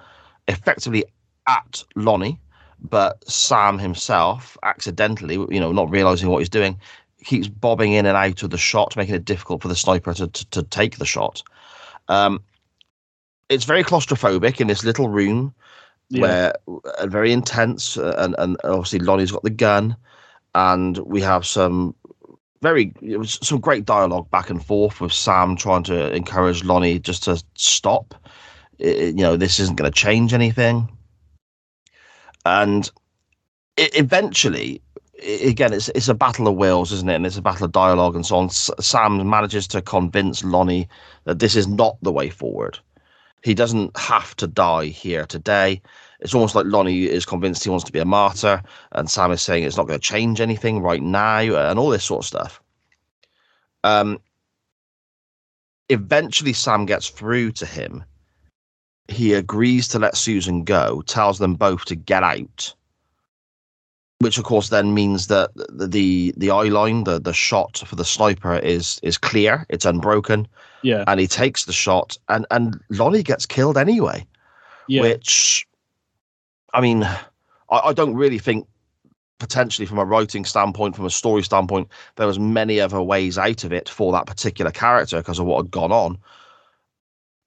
[0.47, 1.05] effectively
[1.49, 2.39] at Lonnie.
[2.81, 6.79] But Sam himself, accidentally, you know, not realizing what he's doing,
[7.25, 10.29] keeps bobbing in and out of the shot, making it difficult for the sniper to,
[10.29, 11.43] to, to take the shot.
[12.09, 12.41] Um,
[13.49, 15.53] it's very claustrophobic in this little room
[16.09, 16.23] Yeah.
[16.23, 16.53] where
[16.99, 19.97] uh, very intense, uh, and, and obviously Lonnie's got the gun,
[20.55, 21.95] and we have some
[22.63, 26.99] very it was some great dialogue back and forth with Sam trying to encourage Lonnie
[26.99, 28.15] just to stop.
[28.81, 30.89] I- I- you know, this isn't going to change anything,
[32.49, 32.91] and
[33.77, 34.83] it, eventually
[35.23, 37.17] again, it's it's a battle of wills, isn't it?
[37.17, 38.51] And it's a battle of dialogue and so on.
[38.51, 40.89] Sam manages to convince Lonnie
[41.25, 42.79] that this is not the way forward.
[43.43, 45.81] He doesn't have to die here today.
[46.21, 49.43] It's almost like Lonnie is convinced he wants to be a martyr, and Sam is
[49.43, 52.61] saying it's not going to change anything right now, and all this sort of stuff.
[53.85, 54.19] Um,
[55.89, 58.05] eventually, Sam gets through to him.
[59.09, 62.75] He agrees to let Susan go, tells them both to get out
[64.21, 67.97] which of course then means that the the, the eye line, the, the shot for
[67.97, 70.49] the sniper is is clear, it's unbroken,
[70.83, 74.27] Yeah, and he takes the shot, and and Lonnie gets killed anyway.
[74.89, 75.67] yeah, Which,
[76.75, 77.29] I mean, I,
[77.71, 78.67] I don't really think
[79.39, 81.87] potentially from a writing standpoint, from a story standpoint,
[82.17, 85.63] there was many other ways out of it for that particular character because of what
[85.63, 86.19] had gone on.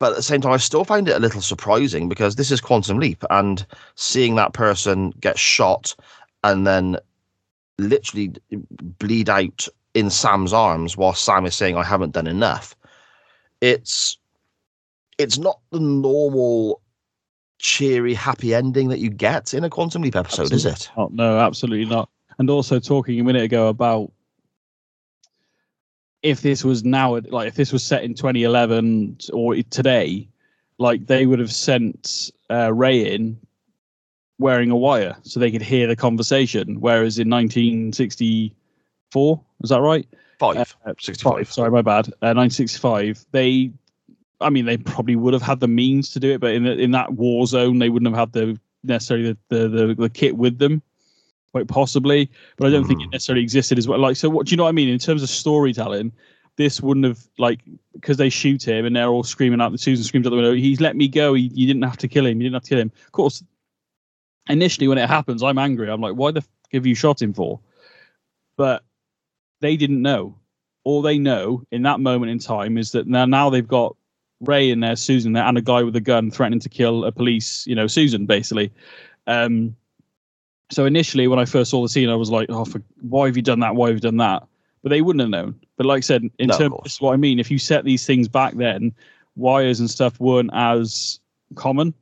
[0.01, 2.59] But at the same time, I still find it a little surprising because this is
[2.59, 5.95] Quantum Leap, and seeing that person get shot
[6.43, 6.97] and then
[7.77, 8.33] literally
[8.97, 12.75] bleed out in Sam's arms while Sam is saying, "I haven't done enough."
[13.61, 14.17] It's
[15.19, 16.81] it's not the normal
[17.59, 20.71] cheery, happy ending that you get in a Quantum Leap episode, Absolutely.
[20.71, 20.89] is it?
[20.97, 22.09] Oh, no, absolutely not.
[22.39, 24.11] And also talking a minute ago about
[26.23, 30.27] if this was now, like if this was set in 2011 or today,
[30.77, 33.37] like they would have sent uh, Ray in
[34.39, 36.79] wearing a wire so they could hear the conversation.
[36.79, 40.07] Whereas in 1964, was that right?
[40.39, 41.51] Five, Uh, 65.
[41.51, 42.07] Sorry, my bad.
[42.07, 43.25] Uh, 1965.
[43.31, 43.71] They,
[44.39, 46.73] I mean, they probably would have had the means to do it, but in the,
[46.73, 50.35] in that war zone, they wouldn't have had the necessarily the, the, the, the kit
[50.35, 50.81] with them,
[51.51, 52.29] quite possibly.
[52.57, 53.11] But I don't think it Mm.
[53.13, 53.99] necessarily existed as well.
[53.99, 56.11] Like, so what do you know what I mean in terms of storytelling?
[56.57, 57.61] This wouldn't have like
[57.93, 59.71] because they shoot him and they're all screaming out.
[59.71, 60.53] The Susan screams out the window.
[60.53, 61.33] He's let me go.
[61.33, 62.39] He, you didn't have to kill him.
[62.41, 62.91] You didn't have to kill him.
[63.05, 63.43] Of course,
[64.49, 65.89] initially when it happens, I'm angry.
[65.89, 67.59] I'm like, why the f- have you shot him for?
[68.57, 68.83] But
[69.61, 70.35] they didn't know.
[70.83, 73.95] All they know in that moment in time is that now now they've got
[74.41, 77.11] Ray in there, Susan there, and a guy with a gun threatening to kill a
[77.11, 78.71] police, you know, Susan basically.
[79.27, 79.75] Um,
[80.71, 83.35] so initially, when I first saw the scene, I was like, "Oh, for, why have
[83.35, 83.75] you done that?
[83.75, 84.43] Why have you done that?"
[84.81, 85.59] But they wouldn't have known.
[85.77, 87.39] But like I said, in No, of terms, this is what I mean.
[87.39, 88.93] If you set these things back then,
[89.35, 91.19] wires and stuff weren't as
[91.55, 91.93] common.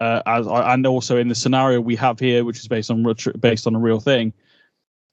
[0.00, 3.04] Uh, as and also in the scenario we have here, which is based on
[3.40, 4.32] based on a real thing,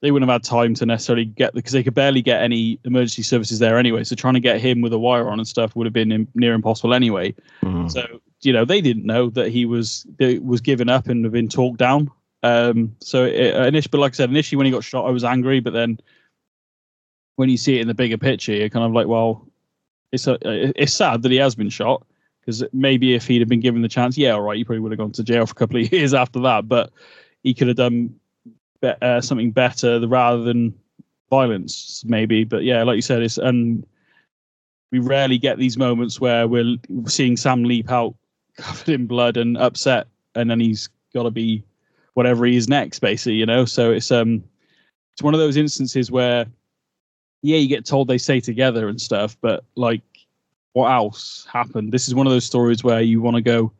[0.02, 3.22] they wouldn't have had time to necessarily get because they could barely get any emergency
[3.22, 4.04] services there anyway.
[4.04, 6.28] So trying to get him with a wire on and stuff would have been im-
[6.34, 7.34] near impossible anyway.
[7.62, 7.90] Mm.
[7.90, 11.32] So you know they didn't know that he was that was given up and have
[11.32, 12.10] been talked down.
[12.42, 15.24] Um, so it, initially, but like I said, initially when he got shot, I was
[15.24, 15.98] angry, but then
[17.36, 19.46] when you see it in the bigger picture, you're kind of like, well,
[20.12, 20.38] it's a,
[20.80, 22.04] it's sad that he has been shot
[22.40, 24.92] because maybe if he'd have been given the chance, yeah, all right, he probably would
[24.92, 26.92] have gone to jail for a couple of years after that, but
[27.42, 28.14] he could have done
[28.80, 30.74] be- uh, something better rather than
[31.30, 32.44] violence, maybe.
[32.44, 33.86] But yeah, like you said, it's and
[34.90, 36.76] we rarely get these moments where we're
[37.06, 38.14] seeing Sam leap out
[38.56, 41.64] covered in blood and upset, and then he's got to be
[42.14, 43.64] whatever he is next, basically, you know.
[43.64, 44.42] So it's um,
[45.12, 46.46] it's one of those instances where,
[47.42, 50.02] yeah, you get told they stay together and stuff, but like,
[50.72, 51.92] what else happened?
[51.92, 53.72] This is one of those stories where you want to go,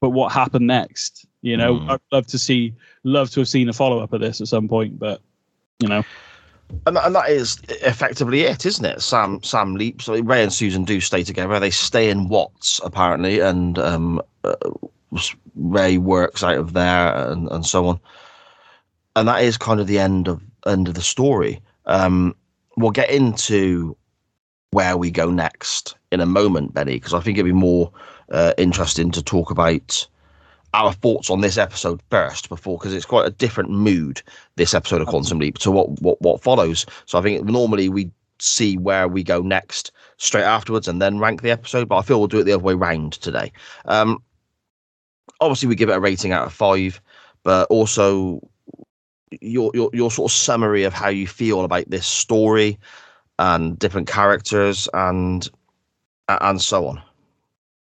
[0.00, 1.26] but what happened next?
[1.42, 1.90] You know, Mm.
[1.90, 2.74] I'd love to see,
[3.04, 5.20] love to have seen a follow up of this at some point, but
[5.78, 6.04] you know,
[6.86, 9.00] and, and that is effectively it, isn't it?
[9.00, 10.08] Sam Sam leaps.
[10.08, 11.58] Ray and Susan do stay together.
[11.58, 14.54] They stay in Watts apparently, and um, uh,
[15.54, 18.00] Ray works out of there, and, and so on.
[19.16, 21.60] And that is kind of the end of end of the story.
[21.86, 22.34] Um,
[22.76, 23.96] we'll get into
[24.70, 27.90] where we go next in a moment, Benny, because I think it'd be more
[28.30, 30.06] uh, interesting to talk about
[30.74, 34.22] our thoughts on this episode first before because it's quite a different mood
[34.56, 38.08] this episode of quantum leap to what what what follows so i think normally we
[38.38, 42.20] see where we go next straight afterwards and then rank the episode but i feel
[42.20, 43.50] we'll do it the other way round today
[43.86, 44.22] um
[45.40, 47.00] obviously we give it a rating out of five
[47.42, 48.40] but also
[49.40, 52.78] your your your sort of summary of how you feel about this story
[53.38, 55.48] and different characters and
[56.28, 57.02] and so on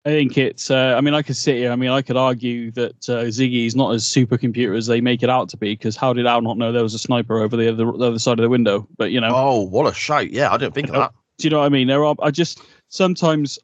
[0.04, 0.68] I think it's.
[0.68, 1.70] Uh, I mean, I could sit here.
[1.70, 5.22] I mean, I could argue that uh, Ziggy is not as supercomputer as they make
[5.22, 5.74] it out to be.
[5.74, 8.18] Because how did Al not know there was a sniper over the other, the other
[8.18, 8.84] side of the window?
[8.96, 11.12] But you know, oh what a shout yeah i didn't think of that
[11.42, 11.88] do you know what I mean?
[11.88, 12.14] There are.
[12.22, 13.58] I just sometimes,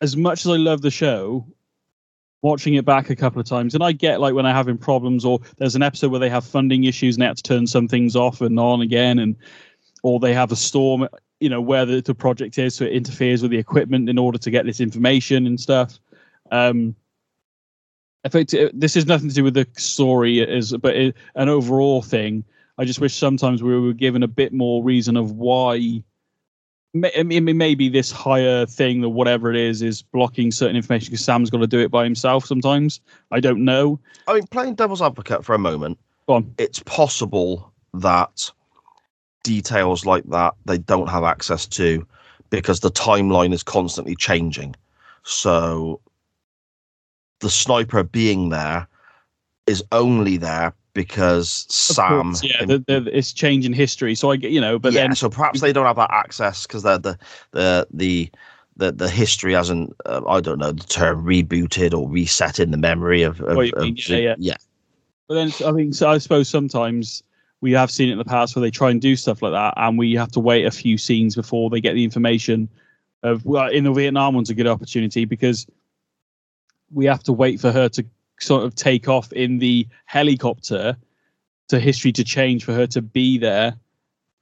[0.00, 1.46] as much as I love the show,
[2.42, 5.24] watching it back a couple of times, and I get like when I'm having problems,
[5.24, 7.88] or there's an episode where they have funding issues and they have to turn some
[7.88, 9.36] things off and on again, and
[10.02, 11.06] or they have a storm,
[11.40, 14.38] you know, where the, the project is, so it interferes with the equipment in order
[14.38, 15.98] to get this information and stuff.
[16.50, 16.94] Um,
[18.24, 21.48] I think t- this is nothing to do with the story, is but it, an
[21.48, 22.44] overall thing.
[22.78, 26.02] I just wish sometimes we were given a bit more reason of why.
[26.92, 31.24] I mean, maybe this higher thing or whatever it is is blocking certain information because
[31.24, 33.00] Sam's got to do it by himself sometimes.
[33.30, 34.00] I don't know.
[34.26, 35.98] I mean, playing devil's advocate for a moment,
[36.58, 38.50] it's possible that
[39.44, 42.06] details like that they don't have access to
[42.50, 44.74] because the timeline is constantly changing.
[45.22, 46.00] So
[47.38, 48.88] the sniper being there
[49.66, 52.32] is only there because Sam.
[52.32, 54.14] course, yeah, the, the, it's changing history.
[54.14, 56.66] So I get, you know, but yeah, then so perhaps they don't have that access
[56.66, 57.18] because the the
[57.52, 58.30] the the
[58.76, 62.76] the, the history hasn't uh, I don't know the term rebooted or reset in the
[62.76, 64.34] memory of, of, of mean, yeah, yeah.
[64.38, 64.56] yeah
[65.28, 67.22] But then I mean so I suppose sometimes
[67.60, 69.74] we have seen it in the past where they try and do stuff like that,
[69.76, 72.68] and we have to wait a few scenes before they get the information.
[73.22, 75.66] Of well, in the Vietnam one's a good opportunity because
[76.90, 78.04] we have to wait for her to
[78.40, 80.96] sort of take off in the helicopter
[81.68, 83.76] to history to change for her to be there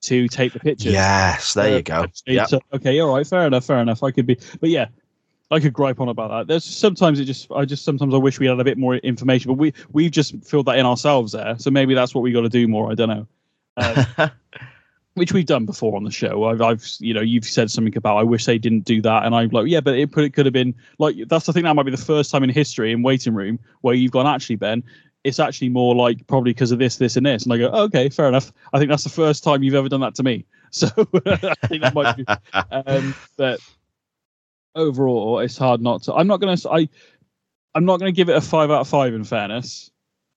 [0.00, 0.92] to take the pictures.
[0.92, 2.02] Yes, there you go.
[2.02, 2.46] Uh, Yeah.
[2.46, 4.02] so- okay, all right, fair enough, fair enough.
[4.02, 4.86] I could be, but yeah,
[5.50, 6.46] I could gripe on about that.
[6.46, 9.50] There's sometimes it just, I just sometimes I wish we had a bit more information,
[9.50, 11.56] but we we've just filled that in ourselves there.
[11.58, 12.90] So maybe that's what we got to do more.
[12.90, 13.26] I don't know.
[13.76, 14.30] Um,
[15.18, 16.44] which we've done before on the show.
[16.44, 19.34] I've, I've, you know, you've said something about I wish they didn't do that, and
[19.34, 21.48] I'm like, yeah, but it, it could have been like that's.
[21.48, 24.12] I think that might be the first time in history in waiting room where you've
[24.12, 24.82] gone actually, Ben.
[25.24, 28.08] It's actually more like probably because of this, this, and this, and I go, okay,
[28.08, 28.52] fair enough.
[28.72, 30.46] I think that's the first time you've ever done that to me.
[30.70, 32.26] So I think that might be.
[32.70, 33.58] Um, but
[34.74, 36.14] overall, it's hard not to.
[36.14, 36.56] I'm not gonna.
[36.70, 36.88] I.
[37.74, 39.14] I'm not gonna give it a five out of five.
[39.14, 39.90] In fairness,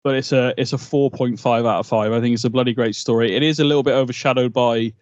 [0.04, 2.96] but it's a it's a 4.5 out of 5 i think it's a bloody great
[2.96, 3.36] story.
[3.36, 4.94] It is a little bit overshadowed by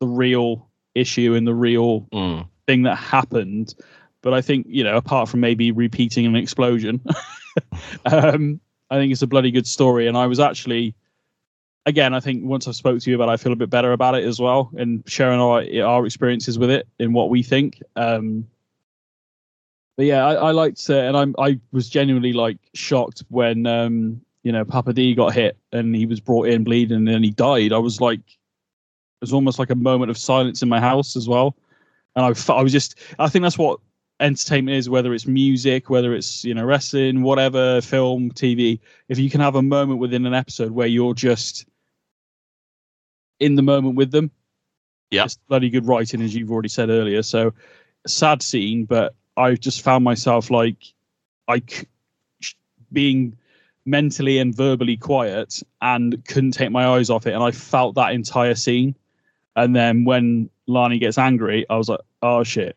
[0.00, 2.46] the real issue and the real Mm.
[2.66, 3.74] thing that happened.
[4.22, 7.00] But i think you know apart from maybe repeating an explosion
[8.06, 10.06] um i think it's a bloody good story.
[10.06, 10.94] And i was actually
[11.86, 13.92] again i think once I've spoke to you about it i feel a bit better
[13.92, 17.82] about it as well and sharing our our experiences with it and what we think.
[17.96, 18.46] Um
[19.96, 24.22] but yeah, I, I liked it, and I'm I was genuinely like shocked when um
[24.44, 27.30] you know Papa D got hit and he was brought in bleeding and then he
[27.32, 27.72] died.
[27.72, 31.26] I was like, it was almost like a moment of silence in my house as
[31.28, 31.56] well,
[32.14, 33.80] and I I was just I think that's what
[34.20, 38.78] entertainment is, whether it's music, whether it's you know wrestling, whatever, film, TV.
[39.08, 41.66] If you can have a moment within an episode where you're just
[43.40, 44.30] in the moment with them,
[45.10, 45.24] Yeah.
[45.24, 47.22] it's bloody good writing, as you've already said earlier.
[47.22, 47.52] So
[48.06, 50.76] sad scene, but I just found myself like
[51.48, 51.86] I c-
[52.92, 53.36] being
[53.86, 58.12] mentally and verbally quiet and couldn't take my eyes off it, and I felt that
[58.12, 58.94] entire scene.
[59.56, 62.76] And then when Lani gets angry, I was like, "Oh shit,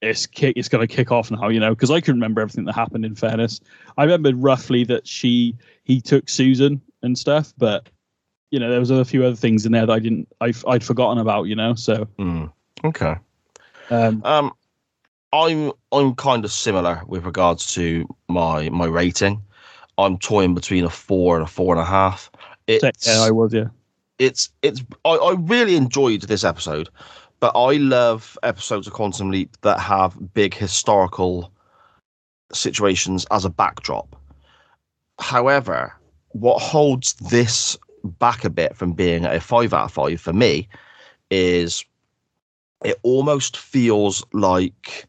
[0.00, 2.74] it's kick, it's gonna kick off now," you know, because I couldn't remember everything that
[2.74, 3.04] happened.
[3.04, 3.60] In fairness,
[3.98, 5.54] I remembered roughly that she
[5.84, 7.88] he took Susan and stuff, but
[8.50, 10.84] you know there was a few other things in there that I didn't I, I'd
[10.84, 11.74] forgotten about, you know.
[11.74, 12.52] So Mm.
[12.84, 13.14] Okay.
[13.90, 14.52] um, Um,
[15.32, 19.42] I'm I'm kind of similar with regards to my my rating.
[19.98, 22.30] I'm toying between a four and a four and a half.
[22.66, 23.68] It's yeah, I was yeah.
[24.18, 26.88] it's it's I, I really enjoyed this episode,
[27.40, 31.52] but I love episodes of Quantum Leap that have big historical
[32.52, 34.16] situations as a backdrop.
[35.18, 35.92] However,
[36.30, 40.68] what holds this back a bit from being a five out of five for me
[41.30, 41.84] is
[42.84, 45.06] it almost feels like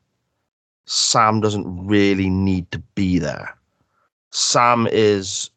[0.85, 3.55] Sam doesn't really need to be there.
[4.33, 5.51] Sam is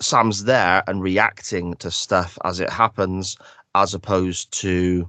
[0.00, 3.36] Sam's there and reacting to stuff as it happens,
[3.74, 5.08] as opposed to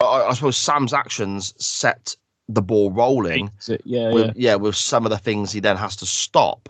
[0.00, 2.16] I, I suppose Sam's actions set
[2.48, 3.50] the ball rolling
[3.84, 4.32] Yeah, with yeah.
[4.36, 6.68] yeah with some of the things he then has to stop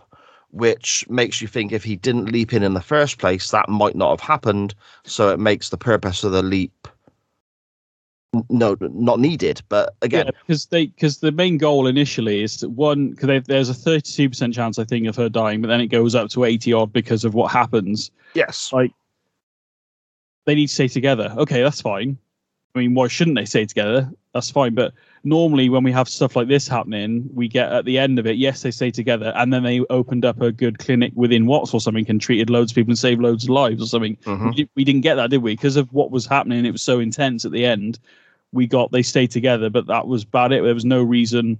[0.51, 3.95] which makes you think if he didn't leap in in the first place that might
[3.95, 4.73] not have happened
[5.05, 6.87] so it makes the purpose of the leap
[8.49, 12.69] no not needed but again Yeah, because they because the main goal initially is that
[12.69, 15.87] one because there's a 32 percent chance I think of her dying, but then it
[15.87, 18.11] goes up to 80 odd because of what happens.
[18.33, 18.91] yes like
[20.45, 21.33] They need to stay together.
[21.37, 22.17] Okay, that's fine.
[22.75, 24.09] I mean, why shouldn't they stay together?
[24.33, 24.75] That's fine.
[24.75, 28.27] But normally, when we have stuff like this happening, we get at the end of
[28.27, 31.73] it, yes, they stay together, and then they opened up a good clinic within Watts
[31.73, 34.15] or something and treated loads of people and saved loads of lives or something.
[34.25, 34.55] Mhm.
[34.55, 35.53] We, we didn't get that, did we?
[35.55, 37.97] Because of what was happening, it was so intense at the end.
[38.53, 40.63] We got they stayed together, but that was about it.
[40.63, 41.57] There was no reason.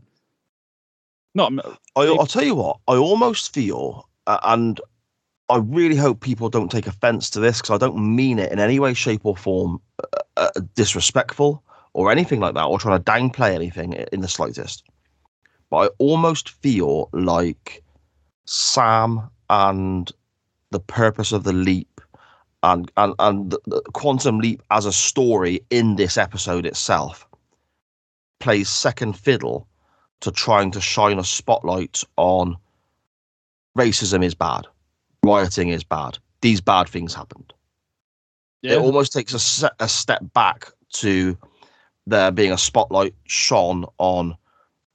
[1.35, 1.53] Not
[1.95, 4.81] I, I'll tell you what, I almost feel, uh, and
[5.49, 8.59] I really hope people don't take offense to this because I don't mean it in
[8.59, 11.63] any way, shape, or form uh, uh, disrespectful
[11.93, 14.83] or anything like that, or trying to downplay anything in the slightest.
[15.69, 17.83] But I almost feel like
[18.45, 20.11] Sam and
[20.71, 21.96] the purpose of the leap
[22.63, 23.55] and and and
[23.93, 27.27] quantum leap as a story in this episode itself
[28.39, 29.67] plays second fiddle
[30.19, 32.57] to trying to shine a spotlight on
[33.77, 34.65] racism is bad,
[35.23, 36.17] rioting is bad.
[36.41, 37.53] These bad things happened.
[38.73, 41.37] It almost takes a, se- a step back to
[42.07, 44.35] there being a spotlight shone on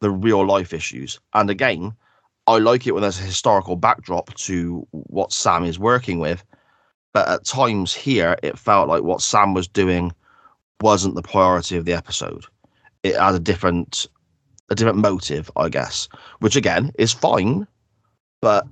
[0.00, 1.20] the real life issues.
[1.34, 1.92] And again,
[2.46, 6.44] I like it when there's a historical backdrop to what Sam is working with.
[7.12, 10.12] But at times here, it felt like what Sam was doing
[10.80, 12.46] wasn't the priority of the episode.
[13.02, 14.06] It had a different
[14.70, 16.08] a different motive, I guess,
[16.40, 17.66] which again is fine,
[18.40, 18.66] but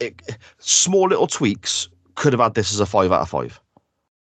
[0.00, 3.60] it, small little tweaks could have had this as a five out of five,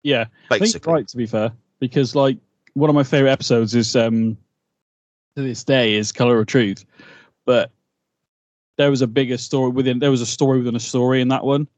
[0.03, 0.25] yeah.
[0.51, 0.93] I think basically.
[0.93, 2.39] right to be fair, because like
[2.75, 4.37] one of my favorite episodes is um
[5.37, 6.85] to this day is Color of Truth,
[7.45, 7.71] but
[8.79, 11.45] there was a bigger story within there was a story within a story in that
[11.45, 11.69] one.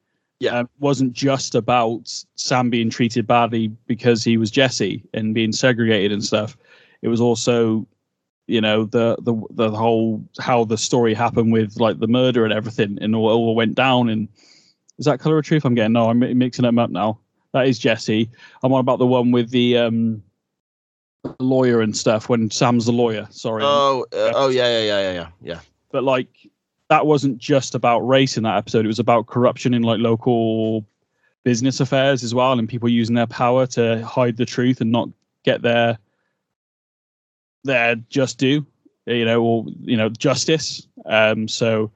[0.42, 0.58] Yeah.
[0.58, 6.10] Um, wasn't just about Sam being treated badly because he was Jesse and being segregated
[6.10, 6.56] and stuff.
[7.00, 7.86] It was also,
[8.48, 12.52] you know, the the the whole how the story happened with like the murder and
[12.52, 14.08] everything and all, all went down.
[14.08, 14.26] And
[14.98, 15.64] is that Color of Truth?
[15.64, 17.20] I'm getting no, I'm mixing them up now.
[17.52, 18.28] That is Jesse.
[18.64, 20.24] I'm on about the one with the um
[21.38, 23.28] lawyer and stuff when Sam's the lawyer.
[23.30, 23.62] Sorry.
[23.64, 25.60] Oh, uh, oh yeah, yeah, yeah, yeah, yeah, yeah.
[25.92, 26.50] but like
[26.92, 28.84] that wasn't just about race in that episode.
[28.84, 30.84] It was about corruption in like local
[31.42, 35.08] business affairs as well, and people using their power to hide the truth and not
[35.42, 35.96] get their
[37.64, 38.66] their just due,
[39.06, 40.86] you know, or you know, justice.
[41.06, 41.90] Um, so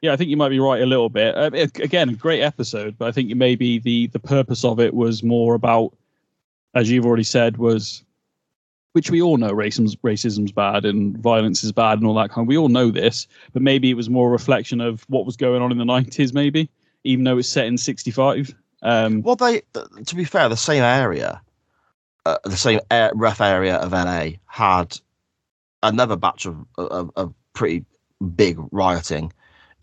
[0.00, 1.36] yeah, I think you might be right a little bit.
[1.36, 4.92] Uh, it- again, a great episode, but I think maybe the the purpose of it
[4.92, 5.96] was more about,
[6.74, 8.02] as you've already said, was
[8.92, 12.44] which we all know racism's racism's bad and violence is bad and all that kind.
[12.44, 15.36] Of, We all know this, but maybe it was more a reflection of what was
[15.36, 16.68] going on in the nineties, maybe,
[17.04, 18.54] even though it's set in sixty five.
[18.82, 19.62] Um, Well, they,
[20.06, 21.40] to be fair, the same area,
[22.26, 24.98] uh, the same air, rough area of LA had
[25.82, 27.84] another batch of, of, of pretty
[28.34, 29.32] big rioting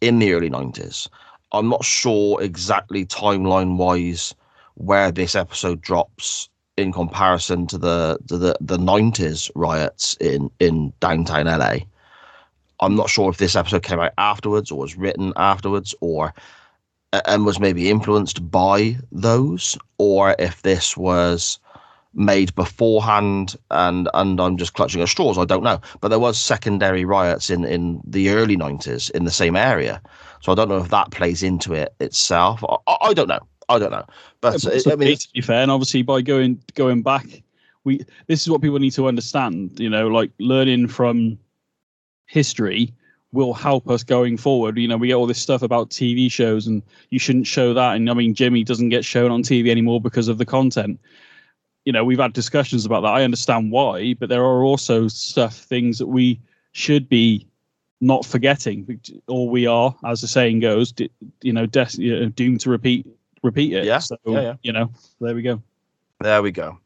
[0.01, 1.07] in the early 90s.
[1.51, 4.35] I'm not sure exactly timeline wise
[4.75, 11.45] where this episode drops in comparison to the the, the 90s riots in, in downtown
[11.45, 11.77] LA.
[12.79, 16.33] I'm not sure if this episode came out afterwards or was written afterwards or
[17.13, 21.59] uh, and was maybe influenced by those, or if this was
[22.13, 25.37] made beforehand and and I'm just clutching at straws.
[25.37, 29.31] I don't know, but there was secondary riots in in the early '90s in the
[29.31, 30.01] same area,
[30.41, 32.63] so I don't know if that plays into it itself.
[32.87, 33.47] I I don't know.
[33.69, 34.05] I don't know,
[34.41, 37.43] but but uh, I mean, to be fair, and obviously by going going back,
[37.83, 39.79] we this is what people need to understand.
[39.79, 41.37] You know, like learning from
[42.25, 42.93] history
[43.33, 44.77] will help us going forward.
[44.77, 47.95] You know, we get all this stuff about TV shows, and you shouldn't show that.
[47.95, 50.99] And I mean, Jimmy doesn't get shown on TV anymore because of the content.
[51.83, 53.13] You know, we've had discussions about that.
[53.13, 56.39] I understand why, but there are also stuff, things that we
[56.73, 57.47] should be
[57.99, 60.93] not forgetting, or we are, as the saying goes,
[61.41, 63.07] you know, des- you know, doomed to repeat
[63.47, 63.85] repeat it.
[63.85, 64.53] Yeah, So, yeah, yeah.
[64.61, 65.61] you know, there we go.
[66.21, 66.79] There we go.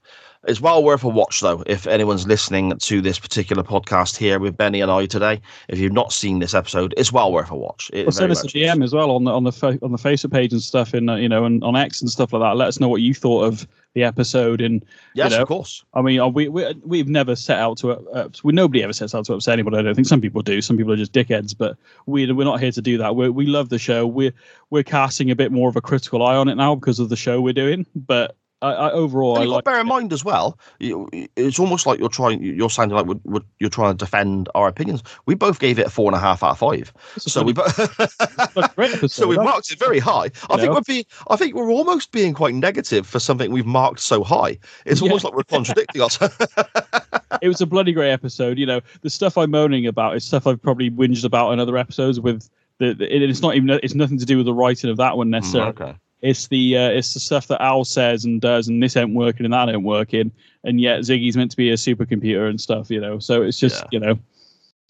[0.48, 4.58] It's well worth a watch, though, if anyone's listening to this particular podcast here with
[4.58, 5.40] Benny and I today.
[5.68, 7.92] If you've not seen this episode, it's well worth a watch.
[7.94, 8.90] It Well, send us a DM is.
[8.90, 11.16] as well on the on the fa- on the Facebook page and stuff, and uh,
[11.16, 12.58] you know, and on X and stuff like that.
[12.58, 14.62] Let us know what you thought of the episode.
[14.62, 14.84] And
[15.14, 15.44] Yes, know.
[15.44, 15.86] of course.
[15.94, 19.14] I mean, uh, we, we we've never set out to uh, we nobody ever sets
[19.14, 19.78] out to upset anybody.
[19.78, 20.60] I don't think some people do.
[20.60, 21.78] Some people are just dickheads, but
[22.08, 23.16] we we're not here to do that.
[23.16, 24.08] We we love the show.
[24.08, 24.34] We're
[24.72, 27.16] we're casting a bit more of a critical eye on it now because of the
[27.16, 27.86] show we're doing.
[27.96, 29.64] But I, I overall, And I like.
[29.64, 33.46] bear in mind as well, it's almost like you're trying, you're sounding like we're, we're-
[33.60, 35.02] you're trying to defend our opinions.
[35.26, 36.94] We both gave it a four and a half out of five.
[37.16, 40.26] It's So we, bo- a great episode, so we marked it very high.
[40.50, 40.74] I think know?
[40.74, 44.60] we're being, I think we're almost being quite negative for something we've marked so high.
[44.86, 45.08] It's Yeah.
[45.08, 46.36] almost like we're contradicting ourselves.
[47.42, 48.58] it was a bloody great episode.
[48.60, 51.78] You know, the stuff I'm moaning about is stuff I've probably whinged about in other
[51.78, 52.20] episodes.
[52.20, 52.48] With
[52.78, 55.28] the, the it's not even it's nothing to do with the writing of that one
[55.28, 55.70] mm, necessarily.
[55.70, 55.96] okay.
[56.22, 59.46] It's the uh, it's the stuff that Al says and does, and this ain't working
[59.46, 60.32] and that ain't working,
[60.64, 62.92] and yet Ziggy's meant to be a supercomputer and stuff.
[62.92, 63.88] You know, so it's just Yeah.
[63.92, 64.20] you know,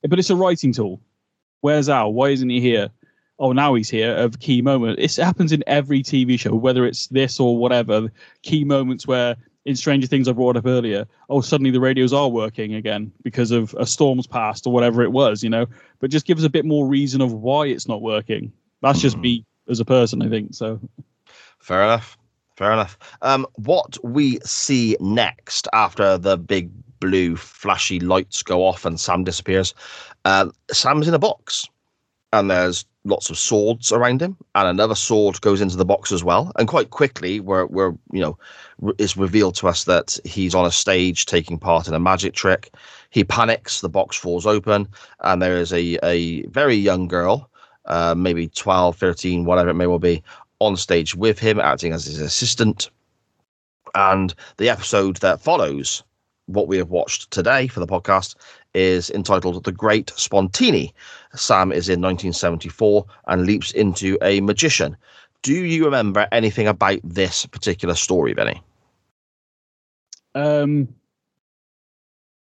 [0.10, 1.00] but it's a writing tool.
[1.62, 2.12] Where's Al?
[2.14, 2.90] Why isn't he here?
[3.40, 4.16] Oh, now he's here.
[4.16, 5.00] Of key moment.
[5.00, 8.12] It happens in every TV show, whether it's this or whatever.
[8.44, 12.28] Key moments where in Stranger Things I brought up earlier, oh, suddenly the radios are
[12.30, 15.66] working again because of a storm's passed or whatever it was, you know.
[16.00, 18.52] But just give us a bit more reason of why it's not working.
[18.82, 19.22] That's just Mm.
[19.22, 20.54] me as a person, I think.
[20.56, 20.80] So
[21.62, 22.18] Fair enough.
[22.58, 22.98] Fair enough.
[23.22, 26.70] Um, what we see next after the big
[27.00, 29.74] blue flashy lights go off and Sam disappears,
[30.26, 31.68] um, Sam's in a box,
[32.34, 36.24] and there's lots of swords around him, and another sword goes into the box as
[36.24, 36.52] well.
[36.58, 38.38] And quite quickly, we're we're you know,
[38.98, 42.74] it's revealed to us that he's on a stage taking part in a magic trick.
[43.10, 44.88] He panics, the box falls open,
[45.22, 47.50] and there is a a very young girl,
[47.86, 50.24] uh, maybe 12, 13, whatever it may well be,
[50.62, 52.90] on stage with him, acting as his assistant.
[53.96, 56.04] And the episode that follows
[56.46, 58.36] what we have watched today for the podcast
[58.74, 60.94] is entitled The Great Spontini.
[61.36, 64.96] Sam is in 1974 and leaps into a magician.
[65.42, 68.62] Do you remember anything about this particular story, Benny?
[70.36, 70.88] Um,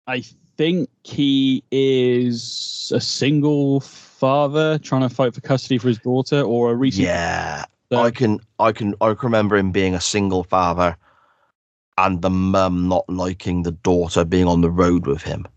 [0.07, 0.23] I
[0.56, 6.72] think he is a single father trying to fight for custody for his daughter, or
[6.72, 7.07] a recent.
[7.07, 10.98] Yeah, So- I can, I can, I can remember him being a single father,
[11.98, 15.48] and the mum not liking the daughter being on the road with him.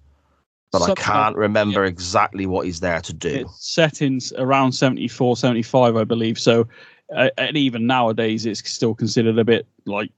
[0.72, 3.28] But I can't remember exactly what he's there to do.
[3.28, 6.38] It's set in around 74, 75, I believe.
[6.38, 6.66] So
[7.14, 10.10] uh, and even nowadays, it's still considered a bit like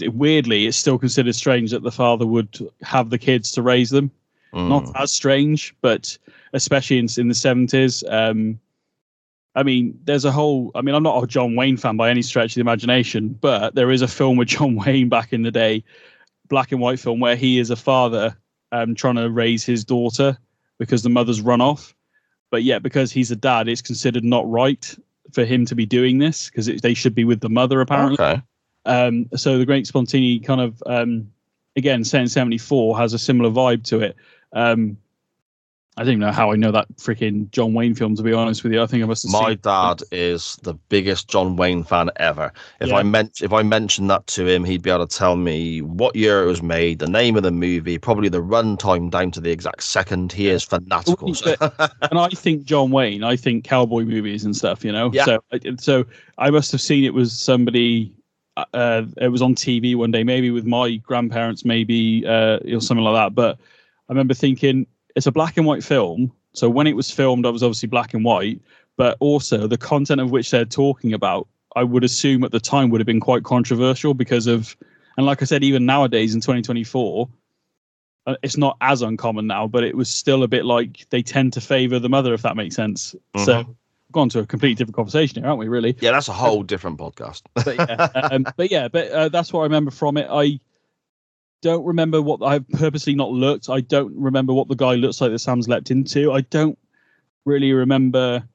[0.00, 4.10] weirdly, it's still considered strange that the father would have the kids to raise them.
[4.52, 4.68] Mm.
[4.68, 6.16] Not as strange, but
[6.52, 8.04] especially in, in the seventies.
[8.08, 8.60] Um,
[9.54, 10.70] I mean, there's a whole.
[10.74, 13.74] I mean, I'm not a John Wayne fan by any stretch of the imagination, but
[13.74, 15.84] there is a film with John Wayne back in the day,
[16.48, 18.36] black and white film, where he is a father
[18.72, 20.36] um, trying to raise his daughter
[20.78, 21.94] because the mother's run off.
[22.50, 24.96] But yet, because he's a dad, it's considered not right
[25.32, 28.24] for him to be doing this because they should be with the mother apparently.
[28.24, 28.42] Okay.
[28.86, 31.30] Um, so the Great Spontini kind of um,
[31.76, 34.16] again, set in '74 has a similar vibe to it.
[34.52, 34.96] Um,
[35.96, 38.16] I don't even know how I know that freaking John Wayne film.
[38.16, 39.32] To be honest with you, I think I must have.
[39.40, 42.52] My dad is the biggest John Wayne fan ever.
[42.80, 42.96] If Yeah.
[42.96, 46.16] I meant if I mentioned that to him, he'd be able to tell me what
[46.16, 49.52] year it was made, the name of the movie, probably the runtime down to the
[49.52, 50.32] exact second.
[50.32, 51.32] He is fanatical.
[51.34, 55.12] So- and I think John Wayne, I think cowboy movies and stuff, you know.
[55.12, 55.24] Yeah.
[55.26, 55.44] So,
[55.78, 56.06] so
[56.38, 58.12] I must have seen it was somebody.
[58.56, 63.04] Uh, it was on TV one day, maybe with my grandparents, maybe uh, or something
[63.04, 63.34] like that.
[63.34, 63.58] But
[64.08, 66.32] I remember thinking it's a black and white film.
[66.52, 68.60] So when it was filmed, I was obviously black and white,
[68.96, 72.90] but also the content of which they're talking about, I would assume at the time
[72.90, 74.76] would have been quite controversial because of,
[75.16, 77.28] and like I said, even nowadays in 2024,
[78.26, 81.52] uh, it's not as uncommon now, but it was still a bit like they tend
[81.54, 83.14] to favor the mother, if that makes sense.
[83.36, 83.76] So, Mhm.
[84.12, 85.68] gone to a completely different conversation here, aren't we?
[85.68, 85.96] Really?
[86.00, 87.42] yeah, that's a whole different podcast.
[87.54, 90.28] But yeah, um, but yeah, but uh, that's what I remember from it.
[90.30, 90.58] I
[91.64, 93.70] don't remember what I've purposely not looked.
[93.70, 96.30] I don't remember what the guy looks like that Sam's leapt into.
[96.30, 96.78] I don't
[97.46, 98.46] really remember,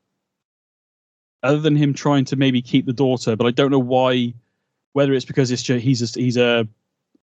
[1.41, 4.33] other than him trying to maybe keep the daughter, but I don't know why.
[4.93, 6.67] Whether it's because it's just, he's a, he's a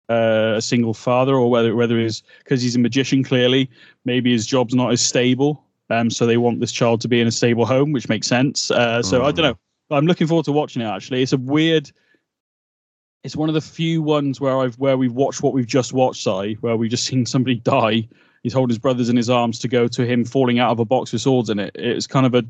[0.10, 3.24] uh, a single father, or whether whether it's because he's a magician.
[3.24, 3.70] Clearly,
[4.06, 5.64] maybe his job's not as stable.
[5.90, 8.72] Um, so they want this child to be in a stable home, which makes sense.
[8.72, 9.58] Uh, so I don't know.
[9.98, 10.86] I'm looking forward to watching it.
[10.86, 11.92] Actually, it's a weird.
[13.24, 16.24] It's one of the few ones where I've where we've watched what we've just watched,
[16.24, 18.08] Si, where we've just seen somebody die.
[18.44, 20.86] He's holding his brothers in his arms to go to him falling out of a
[20.86, 21.72] box with swords in it.
[21.76, 22.44] It's kind of a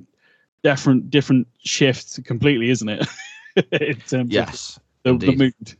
[0.64, 3.08] different different shift completely, isn't it?
[3.72, 5.40] in terms of yes, the, the indeed.
[5.40, 5.78] mood.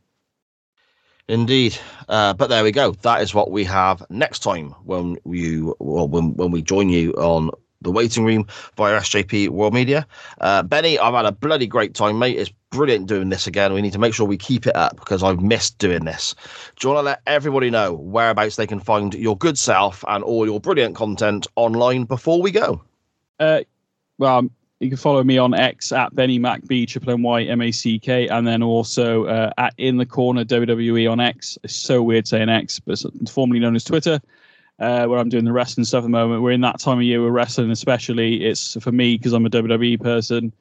[1.28, 1.78] indeed.
[2.08, 2.92] Uh, but there we go.
[3.02, 7.14] That is what we have next time when you well when when we join you
[7.14, 7.50] on
[7.84, 10.08] the waiting room via SJP World Media.
[10.42, 12.38] Uh, Benny, I've had a bloody great time, mate.
[12.38, 13.74] It's brilliant doing this again.
[13.74, 16.36] We need to make sure we keep it up because I've missed doing this.
[16.80, 20.24] Do you want to let everybody know whereabouts they can find your good self and
[20.24, 22.82] all your brilliant content online before we go?
[23.40, 23.62] Uh,
[24.18, 24.50] well,
[24.84, 27.72] you can follow me on X at Benny Mac B triple N Y M A
[27.72, 31.58] C K, and then also uh, at In the Corner WWE on X.
[31.64, 34.20] It's so weird saying X, but it's formerly known as Twitter,
[34.80, 36.42] uh, where I'm doing the wrestling stuff at the moment.
[36.42, 38.46] We're in that time of year with wrestling, especially.
[38.46, 40.54] It's for me because I'm a WWE person.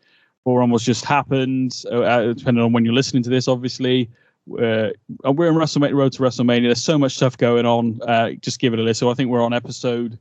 [0.45, 4.11] Or almost just happened, uh, depending on when you're listening to this, obviously.
[4.51, 4.91] Uh,
[5.25, 6.65] we're in WrestleMania, Road to WrestleMania.
[6.65, 8.01] There's so much stuff going on.
[8.03, 9.07] Uh, just give it a listen.
[9.07, 10.19] I think we're on episode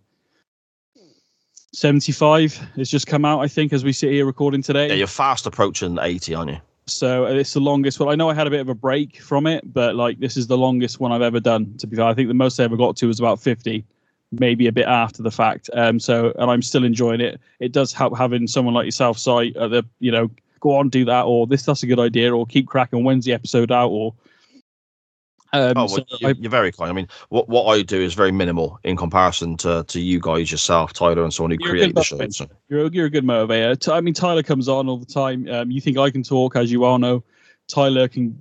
[1.73, 4.89] 75 It's just come out, I think, as we sit here recording today.
[4.89, 6.57] Yeah, you're fast approaching 80, aren't you?
[6.87, 8.09] So uh, it's the longest one.
[8.09, 10.47] I know I had a bit of a break from it, but like this is
[10.47, 11.75] the longest one I've ever done.
[11.77, 13.85] To be fair, I think the most I ever got to was about 50,
[14.31, 15.69] maybe a bit after the fact.
[15.73, 17.39] Um, so and I'm still enjoying it.
[17.59, 20.29] It does help having someone like yourself, at the you know
[20.59, 23.03] go on do that or this that's a good idea or keep cracking.
[23.03, 24.13] When's the episode out or
[25.53, 26.89] um, Oh, so well, you, I- you're very kind.
[26.89, 30.51] I mean, what what I do is very minimal in comparison to to you guys
[30.51, 32.27] yourself, Tyler, and someone who You're create the show.
[32.29, 32.47] So.
[32.69, 33.91] You're a, you're a good motivator.
[33.93, 35.47] I mean, Tyler comes on all the time.
[35.49, 37.23] Um, you think I can talk, as you all know.
[37.67, 38.35] Tyler can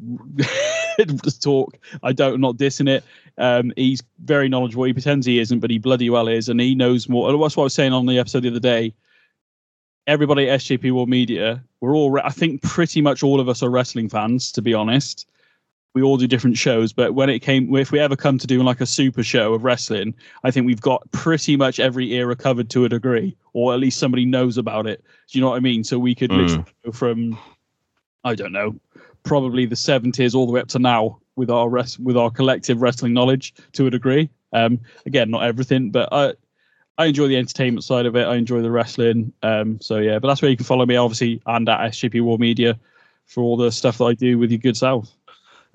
[1.22, 1.78] just talk.
[2.02, 3.04] I don't, I'm not dissing it.
[3.38, 4.84] Um, he's very knowledgeable.
[4.84, 7.30] He pretends he isn't, but he bloody well is, and he knows more.
[7.30, 8.92] And That's what I was saying on the episode the other day.
[10.06, 13.62] Everybody at SJP World Media, we're all, re- I think pretty much all of us
[13.62, 15.28] are wrestling fans, to be honest.
[15.92, 18.64] We all do different shows, but when it came, if we ever come to doing
[18.64, 20.14] like a super show of wrestling,
[20.44, 23.98] I think we've got pretty much every era covered to a degree, or at least
[23.98, 25.02] somebody knows about it.
[25.28, 25.82] Do you know what I mean?
[25.82, 26.64] So we could Mm.
[26.84, 27.36] go from,
[28.22, 28.76] I don't know,
[29.24, 32.80] probably the seventies all the way up to now with our rest with our collective
[32.82, 34.30] wrestling knowledge to a degree.
[34.52, 36.34] Um, again, not everything, but I
[36.98, 38.26] I enjoy the entertainment side of it.
[38.26, 39.32] I enjoy the wrestling.
[39.42, 42.40] Um, so yeah, but that's where you can follow me, obviously, and at SJP World
[42.40, 42.78] Media
[43.24, 45.08] for all the stuff that I do with your good self.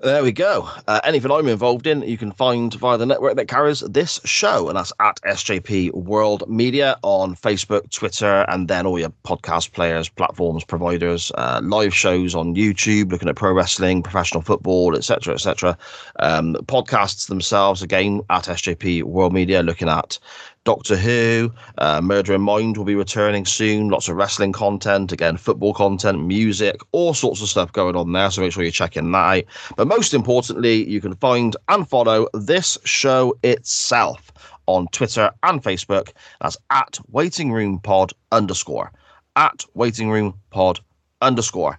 [0.00, 0.68] There we go.
[0.86, 4.68] Uh, anything I'm involved in, you can find via the network that carries this show,
[4.68, 10.10] and that's at SJP World Media on Facebook, Twitter, and then all your podcast players,
[10.10, 15.78] platforms, providers, uh, live shows on YouTube, looking at pro wrestling, professional football, etc., etc.
[16.20, 20.18] Um, podcasts themselves, again, at SJP World Media, looking at
[20.66, 23.88] Doctor Who, uh, Murder in Mind will be returning soon.
[23.88, 28.28] Lots of wrestling content, again, football content, music, all sorts of stuff going on there.
[28.32, 29.44] So make sure you're checking that out.
[29.76, 34.32] But most importantly, you can find and follow this show itself
[34.66, 36.10] on Twitter and Facebook.
[36.40, 38.90] That's at Waiting Room Pod underscore.
[39.36, 40.80] At Waiting Room Pod
[41.22, 41.78] underscore.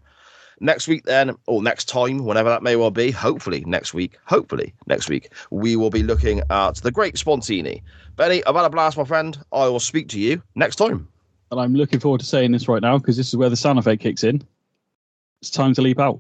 [0.60, 4.74] Next week, then, or next time, whenever that may well be, hopefully next week, hopefully
[4.88, 7.84] next week, we will be looking at the Great Spontini.
[8.18, 9.38] Benny, I've had a blast, my friend.
[9.54, 11.08] I will speak to you next time.
[11.52, 13.78] And I'm looking forward to saying this right now because this is where the sound
[13.78, 14.42] effect kicks in.
[15.40, 16.20] It's time to leap out.